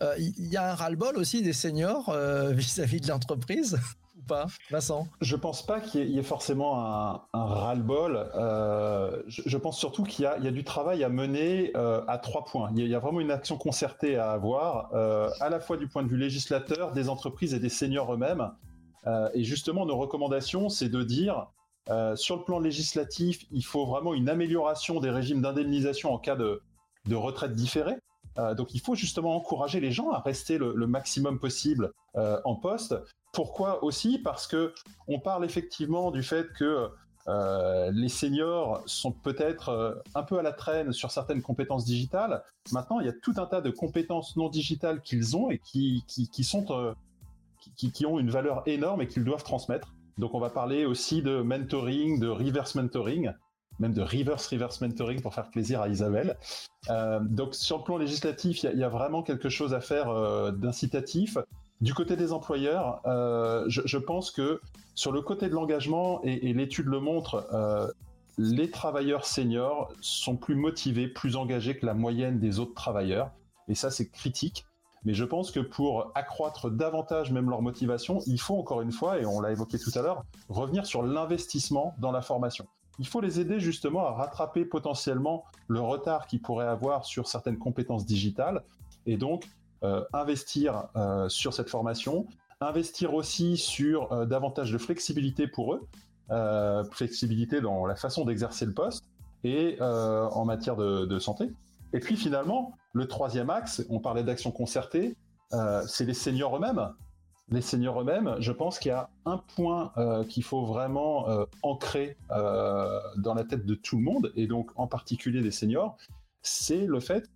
Euh, 0.03 0.15
il 0.19 0.47
y 0.47 0.57
a 0.57 0.71
un 0.71 0.75
ras-le-bol 0.75 1.17
aussi 1.17 1.43
des 1.43 1.53
seniors 1.53 2.09
euh, 2.09 2.53
vis-à-vis 2.53 3.01
de 3.01 3.09
l'entreprise 3.09 3.79
ou 4.17 4.23
pas, 4.23 4.47
Vincent? 4.71 5.09
Je 5.21 5.37
pense 5.37 5.67
pas 5.67 5.81
qu'il 5.81 6.09
y, 6.09 6.19
ait 6.19 6.23
forcément 6.23 6.79
un, 6.79 7.21
ras-le-bol. 7.33 8.31
Euh, 8.35 9.23
je, 9.27 9.59
pense 9.59 9.79
surtout 9.79 10.05
qu'il 10.05 10.25
y, 10.25 10.27
a 10.29 10.39
du 10.39 10.65
travail 10.65 11.03
à 11.05 11.09
mener 11.09 11.73
à 11.75 12.19
trois 12.19 12.45
points. 12.45 12.71
Il 12.77 12.87
y, 12.87 12.95
a, 12.95 12.99
vraiment 12.99 13.21
une 13.21 13.33
action 13.33 13.59
concertée 13.59 14.17
à 14.17 14.31
avoir, 14.31 14.95
à 14.95 15.51
la 15.51 15.61
fois 15.61 15.77
du 15.77 15.89
point 15.89 16.03
de 16.03 16.09
vue 16.09 16.17
législateur, 16.17 16.93
des 16.93 17.09
entreprises 17.09 17.53
et 17.53 17.59
des 17.59 17.69
seniors 17.69 18.15
eux-mêmes. 18.15 18.51
Euh, 19.07 19.29
et 19.35 19.45
justement, 19.45 19.87
nos 19.87 19.97
recommandations, 19.97 20.69
c'est 20.69 20.89
de 20.89 21.03
dire, 21.03 21.47
euh, 21.91 22.17
sur 22.17 22.37
le 22.37 22.43
plan 22.43 22.59
législatif, 22.59 23.45
il 23.51 23.65
faut 23.65 23.87
vraiment 23.87 24.15
une 24.15 24.29
amélioration 24.29 25.01
des 25.01 25.11
régimes 25.11 25.43
d'indemnisation 25.43 26.13
en 26.13 26.19
cas 26.19 26.37
de, 26.37 26.61
retraite 27.13 27.55
différée. 27.55 27.97
Euh, 28.39 28.55
donc 28.55 28.75
il 28.75 28.81
faut 28.81 28.95
justement 28.95 29.37
encourager 29.37 29.79
les 29.79 29.93
gens 29.93 30.11
à 30.11 30.19
rester 30.19 30.59
le, 30.59 30.87
maximum 30.87 31.39
possible 31.39 31.93
en 32.17 32.55
poste. 32.55 32.95
Pourquoi 33.33 33.83
aussi? 33.83 34.19
Parce 34.19 34.47
que 34.47 34.73
on 35.09 35.19
parle 35.19 35.45
effectivement 35.45 36.11
du 36.11 36.23
fait 36.23 36.47
que 36.53 36.89
les 37.93 38.09
seniors 38.09 38.83
sont 38.87 39.13
peut-être 39.13 40.03
un 40.15 40.23
peu 40.23 40.39
à 40.39 40.43
la 40.43 40.53
traîne 40.53 40.93
sur 40.93 41.11
certaines 41.11 41.43
compétences 41.43 41.85
digitales. 41.85 42.43
Maintenant, 42.73 43.01
il 43.01 43.07
y 43.07 43.09
a 43.09 43.13
tout 43.13 43.35
un 43.37 43.47
tas 43.47 43.61
de 43.61 43.71
compétences 43.71 44.37
non 44.37 44.49
digitales 44.49 45.03
qu'ils 45.03 45.37
ont 45.37 45.51
et 45.51 45.59
qui, 45.59 46.05
qui 46.07 46.45
sont 46.45 46.95
qui, 47.77 48.07
ont 48.07 48.19
une 48.19 48.31
valeur 48.31 48.63
énorme 48.67 49.03
et 49.03 49.07
qu'ils 49.07 49.25
doivent 49.25 49.45
transmettre. 49.45 49.95
Donc 50.19 50.35
on 50.35 50.41
va 50.41 50.51
parler 50.51 50.87
aussi 50.87 51.23
de 51.23 51.43
mentoring, 51.43 52.21
de 52.21 52.29
reverse 52.29 52.75
mentoring, 52.75 53.33
même 53.79 53.93
de 53.93 54.03
reverse 54.03 54.47
reverse 54.49 54.81
mentoring 54.81 55.21
pour 55.21 55.35
faire 55.35 55.51
plaisir 55.51 55.81
à 55.81 55.89
Isabelle. 55.89 56.37
Euh, 56.91 57.21
donc 57.21 57.55
sur 57.55 57.79
le 57.79 57.85
plan 57.85 57.97
législatif, 57.97 58.63
il 58.63 58.79
y, 58.79 58.85
a 58.85 58.89
vraiment 58.89 59.23
quelque 59.23 59.49
chose 59.49 59.75
à 59.75 59.81
faire 59.81 60.09
euh, 60.11 60.53
d'incitatif. 60.53 61.39
Du 61.81 61.93
côté 61.93 62.17
des 62.17 62.33
employeurs, 62.33 63.01
euh, 63.07 63.65
je, 63.69 63.99
pense 63.99 64.31
que 64.31 64.61
sur 64.95 65.11
le 65.11 65.21
côté 65.23 65.49
de 65.49 65.55
l'engagement, 65.55 66.21
et, 66.23 66.49
et 66.49 66.53
l'étude 66.53 66.87
le 66.87 67.01
montre, 67.01 67.93
les 68.39 68.71
travailleurs 68.71 69.27
seniors 69.27 69.93
sont 70.01 70.37
plus 70.37 70.55
motivés, 70.55 71.09
plus 71.09 71.37
engagés 71.37 71.77
que 71.77 71.87
la 71.87 71.95
moyenne 71.95 72.39
des 72.39 72.59
autres 72.59 72.75
travailleurs. 72.75 73.31
Et 73.69 73.75
ça, 73.75 73.91
c'est 73.91 74.09
critique. 74.09 74.67
Mais 75.05 75.15
je 75.15 75.25
pense 75.25 75.51
que 75.51 75.61
pour 75.61 76.13
accroître 76.15 76.71
davantage 76.71 77.31
même 77.31 77.51
leur 77.51 77.63
motivation, 77.63 78.21
il 78.27 78.41
faut 78.41 78.57
encore 78.57 78.81
une 78.81 78.93
fois, 78.93 79.19
et 79.19 79.27
on 79.27 79.41
l'a 79.41 79.53
évoqué 79.53 79.79
tout 79.79 79.91
à 79.95 80.03
l'heure, 80.03 80.25
revenir 80.49 80.87
sur 80.87 81.03
l'investissement 81.03 81.95
dans 81.99 82.11
la 82.11 82.23
formation. 82.23 82.67
Il 82.99 83.07
faut 83.07 83.21
les 83.21 83.41
aider 83.41 83.61
justement 83.61 84.07
à 84.07 84.13
rattraper 84.13 84.65
potentiellement 84.65 85.45
le 85.69 85.81
retard 85.81 86.27
qu'ils 86.27 86.41
pourraient 86.41 86.67
avoir 86.67 87.05
sur 87.05 87.27
certaines 87.27 87.59
compétences 87.59 88.07
digitales 88.07 88.63
et 89.07 89.17
donc 89.17 89.47
euh, 89.83 90.03
investir 90.13 90.85
euh, 90.97 91.29
sur 91.29 91.53
cette 91.53 91.69
formation, 91.69 92.27
investir 92.61 93.13
aussi 93.13 93.57
sur 93.57 94.13
euh, 94.13 94.25
davantage 94.25 94.73
de 94.73 94.79
flexibilité 94.79 95.47
pour 95.49 95.75
eux, 95.75 95.83
flexibilité 96.93 97.61
dans 97.61 97.85
la 97.85 97.97
façon 97.97 98.25
d'exercer 98.25 98.65
le 98.65 98.73
poste 98.73 99.05
et 99.43 99.77
en 99.81 100.47
matière 100.47 100.75
de 100.75 101.19
santé. 101.19 101.51
Et 101.95 102.01
puis 102.01 102.17
finalement, 102.17 102.73
le 102.93 103.07
troisième 103.07 103.51
axe, 103.51 103.87
on 103.89 104.01
parlait 104.01 104.25
d'action 104.25 104.51
concertée, 104.51 105.17
euh, 105.53 105.83
c'est 105.87 106.05
les 106.05 106.13
seniors 106.13 106.57
eux-mêmes. 106.57 106.93
Les 107.51 107.61
seniors 107.61 108.01
eux-mêmes, 108.01 108.35
je 108.41 108.51
pense 108.51 108.81
qu'il 108.81 108.89
y 108.89 108.93
a 108.93 109.11
un 109.27 109.39
point 109.39 109.93
euh, 109.97 110.25
qu'il 110.25 110.43
faut 110.43 110.67
vraiment 110.67 111.29
euh, 111.29 111.45
ancrer 111.63 112.17
dans 112.31 113.35
la 113.35 113.45
tête 113.45 113.65
de 113.65 113.75
tout 113.77 113.97
le 113.97 114.03
monde, 114.03 114.33
et 114.35 114.49
donc 114.49 114.73
en 114.75 114.89
particulier 114.89 115.41
des 115.41 115.53
seniors, 115.53 115.97
c'est 116.43 116.85
le 116.85 116.99
fait 116.99 117.31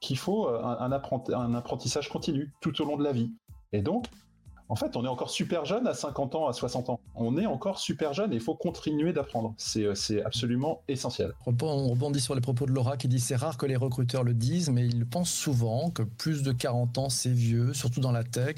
qu'il 0.00 0.16
faut 0.18 0.48
un, 0.48 0.92
apprentissage 0.92 2.08
continu 2.08 2.52
tout 2.60 2.80
au 2.80 2.84
long 2.84 2.96
de 2.96 3.02
la 3.02 3.12
vie. 3.12 3.32
Et 3.72 3.82
donc, 3.82 4.06
en 4.68 4.76
fait, 4.76 4.96
on 4.96 5.04
est 5.04 5.08
encore 5.08 5.30
super 5.30 5.66
jeune 5.66 5.86
à 5.86 5.92
50 5.92 6.34
ans, 6.34 6.48
à 6.48 6.52
60 6.52 6.88
ans. 6.88 7.00
On 7.14 7.36
est 7.36 7.44
encore 7.46 7.78
super 7.78 8.14
jeune 8.14 8.32
et 8.32 8.36
il 8.36 8.40
faut 8.40 8.54
continuer 8.54 9.12
d'apprendre. 9.12 9.54
C'est, 9.58 9.84
euh, 9.84 10.22
absolument 10.24 10.80
essentiel. 10.88 11.32
On 11.46 11.88
rebondit 11.88 12.20
sur 12.20 12.34
les 12.34 12.40
propos 12.40 12.64
de 12.64 12.72
Laura 12.72 12.96
qui 12.96 13.06
dit 13.06 13.20
c'est 13.20 13.36
rare 13.36 13.58
que 13.58 13.66
les 13.66 13.76
recruteurs 13.76 14.24
le 14.24 14.32
disent, 14.32 14.70
mais 14.70 14.86
ils 14.86 15.04
pensent 15.04 15.32
souvent 15.32 15.90
que 15.90 16.02
plus 16.02 16.42
de 16.42 16.52
40 16.52 16.96
ans, 16.98 17.08
c'est 17.10 17.30
vieux, 17.30 17.74
surtout 17.74 18.00
dans 18.00 18.12
la 18.12 18.24
tech, 18.24 18.56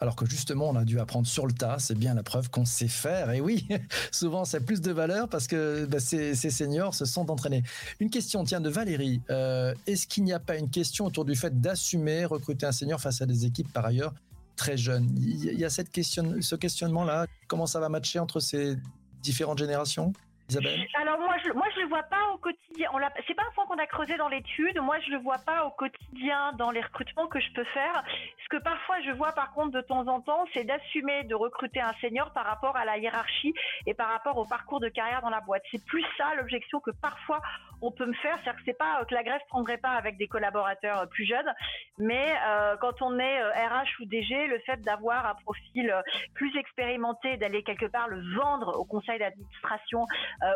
alors 0.00 0.14
que 0.14 0.26
justement, 0.26 0.68
on 0.68 0.76
a 0.76 0.84
dû 0.84 1.00
apprendre 1.00 1.26
sur 1.26 1.44
le 1.44 1.52
tas. 1.52 1.76
C'est 1.80 1.98
bien 1.98 2.14
la 2.14 2.22
preuve 2.22 2.50
qu'on 2.50 2.64
sait 2.64 2.86
faire. 2.86 3.32
Et 3.32 3.40
oui, 3.40 3.66
souvent, 4.12 4.44
c'est 4.44 4.60
plus 4.60 4.80
de 4.80 4.92
valeur 4.92 5.28
parce 5.28 5.48
que 5.48 5.86
bah, 5.86 5.98
ces, 5.98 6.34
seniors 6.34 6.94
se 6.94 7.04
sont 7.04 7.30
entraînés. 7.30 7.64
Une 7.98 8.10
question, 8.10 8.44
tiens, 8.44 8.60
de 8.60 8.70
Valérie. 8.70 9.20
Euh, 9.30 9.74
est-ce 9.88 10.06
qu'il 10.06 10.22
n'y 10.22 10.32
a 10.32 10.38
pas 10.38 10.56
une 10.56 10.70
question 10.70 11.06
autour 11.06 11.24
du 11.24 11.34
fait 11.34 11.60
d'assumer 11.60 12.24
recruter 12.24 12.64
un 12.64 12.72
senior 12.72 13.00
face 13.00 13.20
à 13.22 13.26
des 13.26 13.44
équipes 13.44 13.72
par 13.72 13.84
ailleurs 13.84 14.14
très 14.58 14.76
jeune. 14.76 15.08
Il 15.16 15.58
y 15.58 15.64
a 15.64 15.70
cette 15.70 15.90
question, 15.90 16.42
ce 16.42 16.56
questionnement-là. 16.56 17.26
Comment 17.46 17.66
ça 17.66 17.80
va 17.80 17.88
matcher 17.88 18.18
entre 18.18 18.40
ces 18.40 18.76
différentes 19.22 19.58
générations 19.58 20.12
Isabelle? 20.50 20.86
Alors 21.00 21.18
moi 21.20 21.36
je 21.44 21.52
moi 21.52 21.66
je 21.74 21.80
le 21.80 21.88
vois 21.88 22.02
pas 22.02 22.24
au 22.34 22.38
quotidien. 22.38 22.88
On 22.92 22.98
c'est 23.26 23.34
pas 23.34 23.42
un 23.48 23.54
point 23.54 23.66
qu'on 23.66 23.78
a 23.78 23.86
creusé 23.86 24.16
dans 24.16 24.28
l'étude. 24.28 24.78
Moi 24.80 24.96
je 25.06 25.10
le 25.10 25.18
vois 25.18 25.38
pas 25.38 25.64
au 25.64 25.70
quotidien 25.70 26.52
dans 26.58 26.70
les 26.70 26.80
recrutements 26.80 27.28
que 27.28 27.40
je 27.40 27.52
peux 27.54 27.64
faire. 27.64 28.02
Ce 28.50 28.56
que 28.56 28.62
parfois 28.62 28.96
je 29.02 29.10
vois 29.10 29.32
par 29.32 29.52
contre 29.52 29.72
de 29.72 29.82
temps 29.82 30.06
en 30.06 30.22
temps, 30.22 30.46
c'est 30.54 30.64
d'assumer 30.64 31.24
de 31.24 31.34
recruter 31.34 31.82
un 31.82 31.92
senior 32.00 32.32
par 32.32 32.46
rapport 32.46 32.76
à 32.76 32.86
la 32.86 32.96
hiérarchie 32.96 33.52
et 33.84 33.92
par 33.92 34.08
rapport 34.08 34.38
au 34.38 34.46
parcours 34.46 34.80
de 34.80 34.88
carrière 34.88 35.20
dans 35.20 35.28
la 35.28 35.40
boîte. 35.40 35.62
C'est 35.70 35.84
plus 35.84 36.04
ça 36.16 36.34
l'objection 36.34 36.80
que 36.80 36.90
parfois 37.02 37.42
on 37.82 37.90
peut 37.90 38.06
me 38.06 38.14
faire. 38.14 38.38
C'est-à-dire 38.42 38.56
que 38.56 38.62
c'est 38.64 38.78
pas 38.78 39.00
euh, 39.00 39.04
que 39.04 39.14
la 39.14 39.22
Grèce 39.22 39.42
prendrait 39.48 39.78
pas 39.78 39.90
avec 39.90 40.16
des 40.16 40.28
collaborateurs 40.28 41.00
euh, 41.00 41.06
plus 41.06 41.26
jeunes, 41.26 41.52
mais 41.98 42.34
euh, 42.46 42.76
quand 42.80 43.02
on 43.02 43.18
est 43.18 43.42
RH 43.42 44.00
ou 44.00 44.06
DG, 44.06 44.46
le 44.46 44.58
fait 44.60 44.80
d'avoir 44.80 45.26
un 45.26 45.34
profil 45.34 45.94
plus 46.34 46.56
expérimenté, 46.56 47.36
d'aller 47.36 47.62
quelque 47.62 47.86
part 47.86 48.08
le 48.08 48.20
vendre 48.36 48.78
au 48.78 48.84
conseil 48.84 49.18
d'administration 49.18 50.06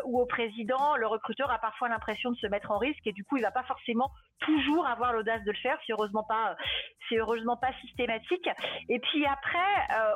ou 0.05 0.19
au 0.19 0.25
président, 0.25 0.95
le 0.95 1.07
recruteur 1.07 1.51
a 1.51 1.59
parfois 1.59 1.89
l'impression 1.89 2.31
de 2.31 2.37
se 2.37 2.47
mettre 2.47 2.71
en 2.71 2.77
risque 2.77 3.05
et 3.05 3.11
du 3.11 3.23
coup 3.23 3.37
il 3.37 3.43
va 3.43 3.51
pas 3.51 3.63
forcément 3.63 4.11
toujours 4.39 4.87
avoir 4.87 5.13
l'audace 5.13 5.43
de 5.43 5.51
le 5.51 5.57
faire. 5.57 5.77
C'est 5.85 5.93
heureusement 5.93 6.23
pas, 6.23 6.55
c'est 7.09 7.17
heureusement 7.17 7.57
pas 7.57 7.71
systématique. 7.85 8.49
Et 8.89 8.99
puis 8.99 9.25
après, 9.25 9.59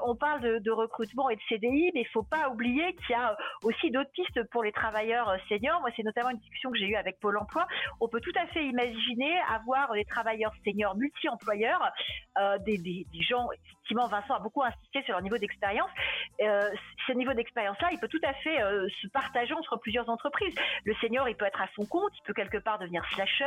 on 0.06 0.16
parle 0.16 0.62
de, 0.62 0.72
recrutement 0.72 1.30
et 1.30 1.36
de 1.36 1.42
CDI, 1.50 1.92
mais 1.94 2.02
il 2.02 2.08
faut 2.14 2.24
pas 2.24 2.50
oublier 2.50 2.94
qu'il 2.96 3.12
y 3.12 3.14
a 3.14 3.36
aussi 3.64 3.90
d'autres 3.92 4.12
pistes 4.12 4.44
pour 4.52 4.64
les 4.64 4.72
travailleurs 4.72 5.36
seniors. 5.50 5.80
Moi, 5.82 5.90
c'est 5.96 6.04
notamment 6.04 6.30
une 6.30 6.38
discussion 6.38 6.72
que 6.72 6.78
j'ai 6.78 6.88
eue 6.88 6.96
avec 6.96 7.20
Pôle 7.20 7.38
emploi, 7.38 7.68
on 8.00 8.08
peut 8.08 8.22
tout 8.22 8.34
à 8.36 8.46
fait 8.48 8.66
imaginer 8.66 9.40
avoir 9.50 9.94
des 9.94 10.06
travailleurs 10.06 10.54
seniors 10.64 10.96
multi-employeurs, 10.96 11.92
euh, 12.40 12.58
des, 12.60 13.06
gens, 13.28 13.48
effectivement, 13.52 14.08
Vincent 14.08 14.36
a 14.36 14.40
beaucoup 14.40 14.64
insisté 14.64 15.02
sur 15.04 15.14
leur 15.14 15.22
niveau 15.22 15.38
d'expérience. 15.38 15.90
Euh, 16.42 16.70
ce 17.08 17.14
niveau 17.14 17.34
d'expérience-là, 17.34 17.90
il 17.92 18.00
peut 18.00 18.08
tout 18.08 18.22
à 18.24 18.34
fait 18.34 18.62
euh, 18.62 18.88
se 19.02 19.08
partager 19.08 19.54
entre 19.54 19.78
plusieurs 19.78 20.10
entreprises. 20.10 20.56
Le 20.86 20.94
senior, 20.96 21.28
il 21.30 21.36
peut 21.36 21.46
être 21.46 21.62
à 21.62 21.68
son 21.76 21.86
compte, 21.86 22.12
il 22.18 22.24
peut 22.24 22.34
quelque 22.34 22.58
part 22.58 22.80
devenir 22.80 23.04
slasher, 23.14 23.46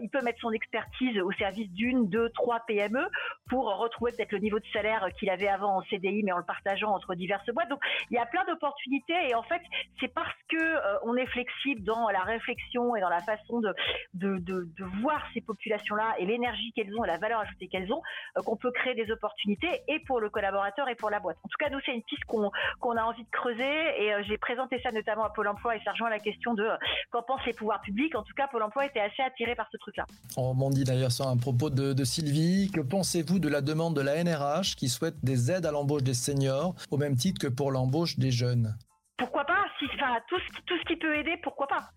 il 0.00 0.08
peut 0.10 0.22
mettre 0.22 0.40
son 0.40 0.52
expertise 0.52 1.18
au 1.20 1.32
service 1.32 1.70
d'une, 1.70 2.08
deux, 2.08 2.30
trois 2.30 2.60
PME 2.60 3.06
pour 3.48 3.76
retrouver 3.78 4.12
peut-être 4.12 4.32
le 4.32 4.38
niveau 4.38 4.58
de 4.58 4.64
salaire 4.72 5.06
qu'il 5.18 5.30
avait 5.30 5.48
avant 5.48 5.78
en 5.78 5.82
CDI, 5.82 6.22
mais 6.24 6.32
en 6.32 6.38
le 6.38 6.44
partageant 6.44 6.92
entre 6.92 7.14
diverses 7.14 7.48
boîtes. 7.52 7.68
Donc, 7.68 7.80
il 8.10 8.14
y 8.14 8.18
a 8.18 8.26
plein 8.26 8.44
d'opportunités 8.44 9.28
et 9.28 9.34
en 9.34 9.42
fait, 9.42 9.62
c'est 10.00 10.12
parce 10.12 10.34
que 10.48 10.56
euh, 10.56 10.98
on 11.04 11.16
est 11.16 11.26
flexible 11.26 11.82
dans 11.84 12.08
la 12.08 12.20
réflexion 12.20 12.96
et 12.96 13.00
dans 13.00 13.08
la 13.08 13.20
façon 13.20 13.60
de, 13.60 13.74
de, 14.14 14.38
de, 14.38 14.66
voir 15.00 15.22
ces 15.34 15.40
populations-là 15.40 16.14
et 16.18 16.26
l'énergie 16.26 16.72
qu'elles 16.72 16.94
ont 16.96 17.04
et 17.04 17.06
la 17.06 17.18
valeur 17.18 17.40
ajoutée 17.40 17.68
qu'elles 17.68 17.92
ont 17.92 18.02
euh, 18.36 18.42
qu'on 18.42 18.56
peut 18.56 18.70
créer 18.70 18.94
des 18.94 19.10
opportunités 19.10 19.82
et 19.88 20.00
pour 20.00 20.20
le 20.20 20.30
collaborateur 20.30 20.88
et 20.88 20.94
pour 20.94 21.10
la 21.10 21.20
boîte. 21.20 21.36
En 21.44 21.48
tout 21.48 21.58
cas, 21.58 21.70
nous, 21.70 21.78
c'est 21.84 21.92
une 21.92 22.02
piste 22.02 22.24
qu'on 22.24 22.50
qu'on 22.80 22.96
a 22.96 23.02
envie 23.02 23.24
de 23.24 23.30
creuser 23.30 24.02
et 24.02 24.14
euh, 24.14 24.22
j'ai 24.26 24.38
présenté 24.38 24.80
ça 24.82 24.90
notamment 24.90 25.24
à 25.24 25.30
Pôle 25.30 25.48
emploi 25.48 25.76
et 25.76 25.80
ça 25.84 25.92
rejoint 25.92 26.10
la 26.10 26.18
question 26.18 26.54
de 26.54 26.66
qu'en 27.10 27.22
pensent 27.22 27.44
les 27.46 27.52
pouvoirs 27.52 27.80
publics. 27.80 28.14
En 28.14 28.22
tout 28.22 28.34
cas, 28.34 28.48
Pôle 28.48 28.62
emploi 28.62 28.86
était 28.86 29.00
assez 29.00 29.22
attiré 29.22 29.54
par 29.54 29.68
ce 29.70 29.76
truc-là. 29.76 30.06
On 30.36 30.50
rebondit 30.50 30.84
d'ailleurs 30.84 31.12
sur 31.12 31.26
un 31.26 31.36
propos 31.36 31.70
de, 31.70 31.92
de 31.92 32.04
Sylvie. 32.04 32.70
Que 32.72 32.80
pensez-vous 32.80 33.25
de 33.34 33.48
la 33.48 33.60
demande 33.60 33.94
de 33.94 34.00
la 34.00 34.22
NRH 34.22 34.76
qui 34.76 34.88
souhaite 34.88 35.16
des 35.22 35.50
aides 35.50 35.66
à 35.66 35.72
l'embauche 35.72 36.02
des 36.02 36.14
seniors 36.14 36.74
au 36.90 36.96
même 36.96 37.16
titre 37.16 37.40
que 37.40 37.52
pour 37.52 37.70
l'embauche 37.70 38.18
des 38.18 38.30
jeunes 38.30 38.76
Pourquoi 39.18 39.44
pas 39.44 39.64
enfin, 39.94 40.18
tout, 40.28 40.40
tout 40.66 40.78
ce 40.78 40.84
qui 40.84 40.96
peut 40.96 41.14
aider, 41.16 41.36
pourquoi 41.42 41.66
pas 41.66 41.90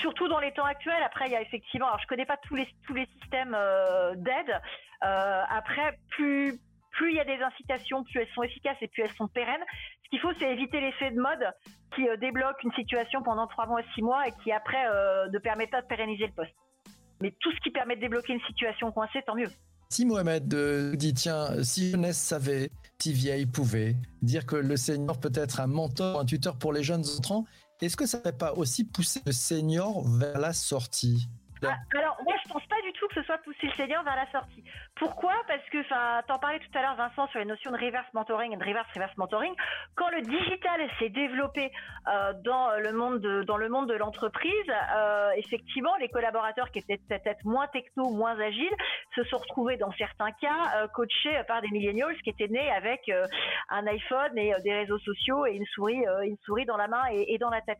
surtout 0.00 0.26
dans 0.26 0.40
les 0.40 0.52
temps 0.52 0.64
actuels. 0.64 1.02
Après, 1.04 1.26
il 1.26 1.32
y 1.32 1.36
a 1.36 1.42
effectivement, 1.42 1.88
alors 1.88 2.00
je 2.00 2.06
connais 2.06 2.24
pas 2.24 2.38
tous 2.48 2.54
les 2.54 2.66
tous 2.86 2.94
les 2.94 3.06
systèmes 3.20 3.54
euh, 3.54 4.14
d'aide. 4.16 4.58
Euh, 5.04 5.42
après, 5.50 5.98
plus 6.08 6.58
plus 6.92 7.10
il 7.10 7.16
y 7.16 7.20
a 7.20 7.24
des 7.24 7.42
incitations, 7.42 8.04
plus 8.04 8.20
elles 8.20 8.34
sont 8.34 8.42
efficaces 8.42 8.78
et 8.80 8.88
plus 8.88 9.02
elles 9.02 9.12
sont 9.12 9.28
pérennes. 9.28 9.62
Ce 10.04 10.08
qu'il 10.08 10.20
faut, 10.20 10.32
c'est 10.38 10.50
éviter 10.50 10.80
l'effet 10.80 11.10
de 11.10 11.20
mode 11.20 11.52
qui 11.94 12.08
euh, 12.08 12.16
débloque 12.16 12.62
une 12.62 12.72
situation 12.72 13.22
pendant 13.22 13.46
trois 13.46 13.66
mois, 13.66 13.82
six 13.94 14.02
mois 14.02 14.26
et 14.26 14.32
qui 14.42 14.52
après 14.52 14.86
euh, 14.86 15.28
ne 15.28 15.38
permet 15.38 15.66
pas 15.66 15.82
de 15.82 15.86
pérenniser 15.86 16.26
le 16.26 16.32
poste. 16.32 16.54
Mais 17.20 17.32
tout 17.40 17.52
ce 17.52 17.60
qui 17.60 17.70
permet 17.70 17.96
de 17.96 18.00
débloquer 18.00 18.32
une 18.32 18.40
situation 18.42 18.90
coincée, 18.92 19.22
tant 19.26 19.34
mieux. 19.34 19.48
Si 19.94 20.04
Mohamed 20.04 20.52
euh, 20.54 20.96
dit 20.96 21.14
tiens, 21.14 21.62
si 21.62 21.92
jeunesse 21.92 22.18
savait, 22.18 22.72
si 22.98 23.12
vieille 23.12 23.46
pouvait, 23.46 23.94
dire 24.22 24.44
que 24.44 24.56
le 24.56 24.76
senior 24.76 25.20
peut 25.20 25.30
être 25.32 25.60
un 25.60 25.68
mentor, 25.68 26.18
un 26.18 26.24
tuteur 26.24 26.56
pour 26.56 26.72
les 26.72 26.82
jeunes 26.82 27.04
entrants, 27.16 27.44
est-ce 27.80 27.96
que 27.96 28.04
ça 28.04 28.18
ne 28.18 28.24
va 28.24 28.32
pas 28.32 28.54
aussi 28.54 28.82
pousser 28.82 29.20
le 29.24 29.30
senior 29.30 30.02
vers 30.08 30.40
la 30.40 30.52
sortie? 30.52 31.28
Ah, 31.62 31.76
alors 31.94 32.16
moi 32.24 32.34
je 32.44 32.52
pense 32.52 32.62
du 32.84 32.92
tout 32.92 33.08
que 33.08 33.14
ce 33.14 33.22
soit 33.22 33.38
pousser 33.38 33.66
le 33.66 33.72
senior 33.72 34.04
vers 34.04 34.16
la 34.16 34.30
sortie. 34.30 34.62
Pourquoi? 34.96 35.32
Parce 35.48 35.64
que 35.70 35.80
enfin 35.80 36.22
t'en 36.28 36.38
parlais 36.38 36.60
tout 36.60 36.78
à 36.78 36.82
l'heure 36.82 36.96
Vincent 36.96 37.26
sur 37.28 37.38
les 37.38 37.44
notions 37.46 37.70
de 37.70 37.76
reverse 37.76 38.06
mentoring 38.12 38.52
et 38.52 38.56
de 38.56 38.64
reverse 38.64 38.88
reverse 38.94 39.16
mentoring. 39.16 39.54
Quand 39.96 40.08
le 40.10 40.20
digital 40.20 40.80
s'est 40.98 41.08
développé 41.08 41.70
euh, 42.08 42.32
dans 42.44 42.70
le 42.78 42.92
monde 42.92 43.20
de, 43.20 43.42
dans 43.44 43.56
le 43.56 43.68
monde 43.68 43.88
de 43.88 43.94
l'entreprise, 43.94 44.70
euh, 44.96 45.30
effectivement 45.36 45.94
les 45.96 46.08
collaborateurs 46.08 46.70
qui 46.70 46.78
étaient 46.78 47.00
peut-être 47.08 47.44
moins 47.44 47.66
techno, 47.68 48.10
moins 48.10 48.38
agiles, 48.38 48.76
se 49.14 49.24
sont 49.24 49.38
retrouvés 49.38 49.76
dans 49.76 49.92
certains 49.92 50.32
cas 50.32 50.76
euh, 50.76 50.88
coachés 50.88 51.42
par 51.48 51.62
des 51.62 51.68
millennials 51.68 52.16
qui 52.22 52.30
étaient 52.30 52.48
nés 52.48 52.70
avec 52.72 53.10
un 53.70 53.86
iPhone 53.86 54.36
et 54.36 54.52
des 54.62 54.74
réseaux 54.74 54.98
sociaux 54.98 55.46
et 55.46 55.52
une 55.52 55.66
souris 55.66 56.04
une 56.22 56.36
souris 56.44 56.66
dans 56.66 56.76
la 56.76 56.88
main 56.88 57.02
et, 57.10 57.34
et 57.34 57.38
dans 57.38 57.50
la 57.50 57.60
tête. 57.62 57.78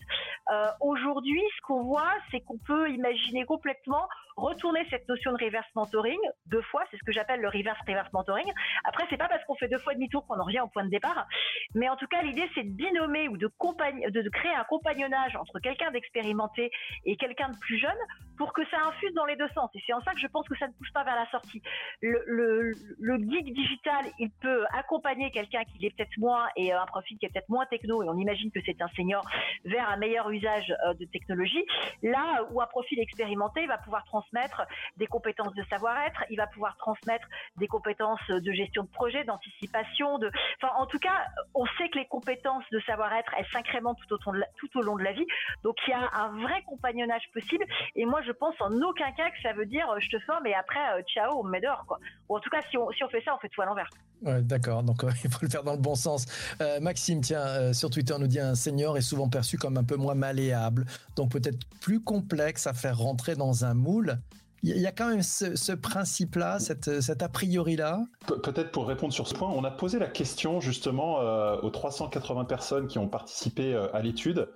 Aujourd'hui, 0.81 1.43
ce 1.57 1.63
qu'on 1.63 1.83
voit, 1.83 2.13
c'est 2.31 2.41
qu'on 2.41 2.59
peut 2.59 2.91
imaginer 2.91 3.45
complètement 3.45 4.09
retourner 4.37 4.87
cette 4.95 5.09
notion 5.09 5.33
de 5.33 5.45
reverse 5.45 5.67
mentoring 5.75 6.19
deux 6.47 6.63
fois, 6.63 6.85
c'est 6.91 6.97
ce 6.97 7.03
que 7.03 7.11
j'appelle 7.11 7.41
le 7.41 7.49
reverse 7.49 7.79
reverse 7.87 8.13
mentoring. 8.13 8.51
Après, 8.85 9.05
c'est 9.11 9.17
pas 9.17 9.29
parce 9.29 9.45
qu'on 9.45 9.57
fait 9.57 9.67
deux 9.67 9.79
fois 9.79 9.95
demi-tour 9.95 10.25
qu'on 10.27 10.39
en 10.39 10.45
revient 10.45 10.61
au 10.61 10.69
point 10.69 10.85
de 10.85 10.91
départ, 10.91 11.27
mais 11.75 11.89
en 11.89 11.97
tout 11.97 12.07
cas, 12.07 12.23
l'idée 12.23 12.49
c'est 12.55 12.63
de 12.63 12.71
binommer 12.71 13.29
ou 13.29 13.37
de, 13.37 13.47
de, 13.49 14.29
créer 14.29 14.55
un 14.55 14.65
compagnonnage 14.65 15.35
entre 15.37 15.59
quelqu'un 15.59 15.91
d'expérimenté 15.91 16.71
et 17.05 17.17
quelqu'un 17.17 17.49
de 17.49 17.59
plus 17.59 17.79
jeune 17.79 17.99
pour 18.37 18.53
que 18.53 18.65
ça 18.69 18.79
infuse 18.87 19.13
dans 19.15 19.25
les 19.25 19.37
deux 19.37 19.49
sens. 19.49 19.71
Et 19.75 19.83
c'est 19.85 19.93
en 19.93 20.01
ça 20.03 20.13
que 20.13 20.21
je 20.21 20.27
pense 20.29 20.47
que 20.49 20.57
ça 20.59 20.69
ne 20.69 20.73
pousse 20.73 20.91
pas 20.93 21.03
vers 21.03 21.17
la 21.17 21.27
sortie. 21.31 21.63
Le, 22.01 22.23
le, 22.27 22.73
le 23.01 23.17
geek 23.17 23.53
digital, 23.53 24.05
il 24.19 24.31
peut 24.31 24.65
accompagner 24.73 25.31
quelqu'un 25.33 25.65
qui 25.65 25.87
est 25.87 25.91
peut-être 25.97 26.17
moins 26.19 26.47
et 26.57 26.73
un 26.73 26.87
profil 26.87 27.19
qui 27.19 27.27
est 27.27 27.31
peut-être 27.31 27.49
moins 27.49 27.67
techno, 27.67 28.03
et 28.03 28.09
on 28.09 28.17
imagine 28.17 28.51
que 28.53 28.61
c'est 28.65 28.81
un 28.81 28.89
senior, 28.89 29.25
vers 29.65 29.89
un 29.89 29.97
meilleur 29.97 30.31
usage 30.31 30.73
euh, 30.87 30.95
de 30.95 31.05
technologie. 31.07 31.65
Là 32.03 32.47
où 32.51 32.61
un 32.61 32.67
profil 32.67 33.01
expérimenté 33.01 33.67
va 33.67 33.79
pouvoir 33.79 34.05
transmettre 34.05 34.63
des 34.97 35.07
compétences 35.07 35.55
de 35.55 35.65
savoir-être, 35.71 36.25
il 36.31 36.37
va 36.37 36.47
pouvoir 36.47 36.77
transmettre 36.77 37.27
des 37.57 37.69
compétences 37.69 38.27
de 38.29 38.53
gestion 38.53 38.85
de 38.85 38.89
projet, 38.89 39.25
d'anticipation, 39.25 40.19
de, 40.19 40.31
enfin, 40.63 40.73
en 40.77 40.87
tout 40.87 40.99
cas, 40.99 41.27
on 41.55 41.67
sait 41.79 41.89
que 41.89 41.99
les 41.99 42.07
compétences 42.07 42.65
de 42.71 42.81
savoir-être, 42.81 43.33
elles 43.39 43.47
s'incrémentent 43.53 43.99
tout 44.09 44.15
au, 44.15 44.33
tout 44.59 44.79
au 44.79 44.83
long 44.83 44.97
de 44.97 45.03
la 45.03 45.13
vie. 45.13 45.27
Donc, 45.63 45.77
il 45.87 45.91
y 45.91 45.95
a 45.95 46.11
un 46.15 46.29
vrai 46.43 46.63
compagnonnage 46.67 47.25
possible. 47.33 47.65
Et 47.95 48.07
moi, 48.07 48.23
je 48.23 48.33
pense 48.33 48.55
en 48.61 48.73
aucun 48.83 49.11
cas 49.13 49.31
que 49.31 49.41
ça 49.43 49.53
veut 49.53 49.67
dire 49.67 49.87
je 49.99 50.09
te 50.09 50.19
forme 50.25 50.47
et 50.47 50.55
après, 50.55 50.81
euh, 50.99 51.03
ciao, 51.03 51.39
on 51.39 51.45
me 51.45 51.51
met 51.51 51.61
dehors, 51.61 51.85
quoi. 51.87 51.99
Ou 52.29 52.37
en 52.37 52.41
tout 52.41 52.51
cas, 52.51 52.61
si 52.71 52.77
on, 52.77 52.91
si 52.91 53.05
on 53.05 53.09
fait 53.09 53.23
ça, 53.23 53.35
on 53.35 53.39
fait 53.39 53.49
tout 53.49 53.63
à 53.63 53.67
l'envers. 53.67 53.89
Ouais, 54.23 54.43
D'accord, 54.43 54.83
donc 54.83 55.05
euh, 55.05 55.11
il 55.25 55.31
faut 55.31 55.41
le 55.43 55.49
faire 55.49 55.65
dans 55.65 55.73
le 55.73 55.79
bon 55.79 55.95
sens. 55.95 56.27
Euh, 56.61 56.81
Maxime, 56.81 57.21
tiens, 57.21 57.47
euh, 57.47 57.73
sur 57.73 57.91
Twitter, 57.91 58.15
nous 58.19 58.27
dit 58.27 58.41
un 58.41 58.55
senior 58.55 58.97
est 58.97 59.03
souvent 59.03 59.29
perçu 59.29 59.59
comme 59.59 59.77
un 59.77 59.85
peu 59.85 59.97
moins 59.97 60.15
malléable, 60.15 60.87
donc 61.17 61.31
peut-être 61.31 61.59
plus 61.81 62.01
complexe 62.03 62.67
à 62.67 62.73
faire 62.73 62.99
rentrer 62.99 63.35
dans 63.35 63.65
un 63.65 63.75
moule. 63.75 64.19
Il 64.67 64.81
y 64.81 64.87
a 64.87 64.93
quand 64.93 65.11
même 65.11 65.23
ce, 65.23 65.73
principe-là, 65.73 66.59
cet 66.59 66.89
a 67.23 67.29
priori-là? 67.29 68.03
Pe 68.27 68.37
Peut-être 68.37 68.73
pour 68.73 68.87
répondre 68.87 69.13
sur 69.13 69.29
ce 69.29 69.35
point, 69.35 69.51
on 69.51 69.63
a 69.63 69.71
posé 69.71 69.99
la 69.99 70.07
question 70.07 70.59
justement 70.59 71.21
euh, 71.21 71.61
aux 71.61 71.69
380 71.69 72.47
personnes 72.47 72.87
qui 72.87 72.99
ont 72.99 73.09
participé 73.09 73.75
euh, 73.75 73.95
à 73.95 74.01
l'étude 74.01 74.49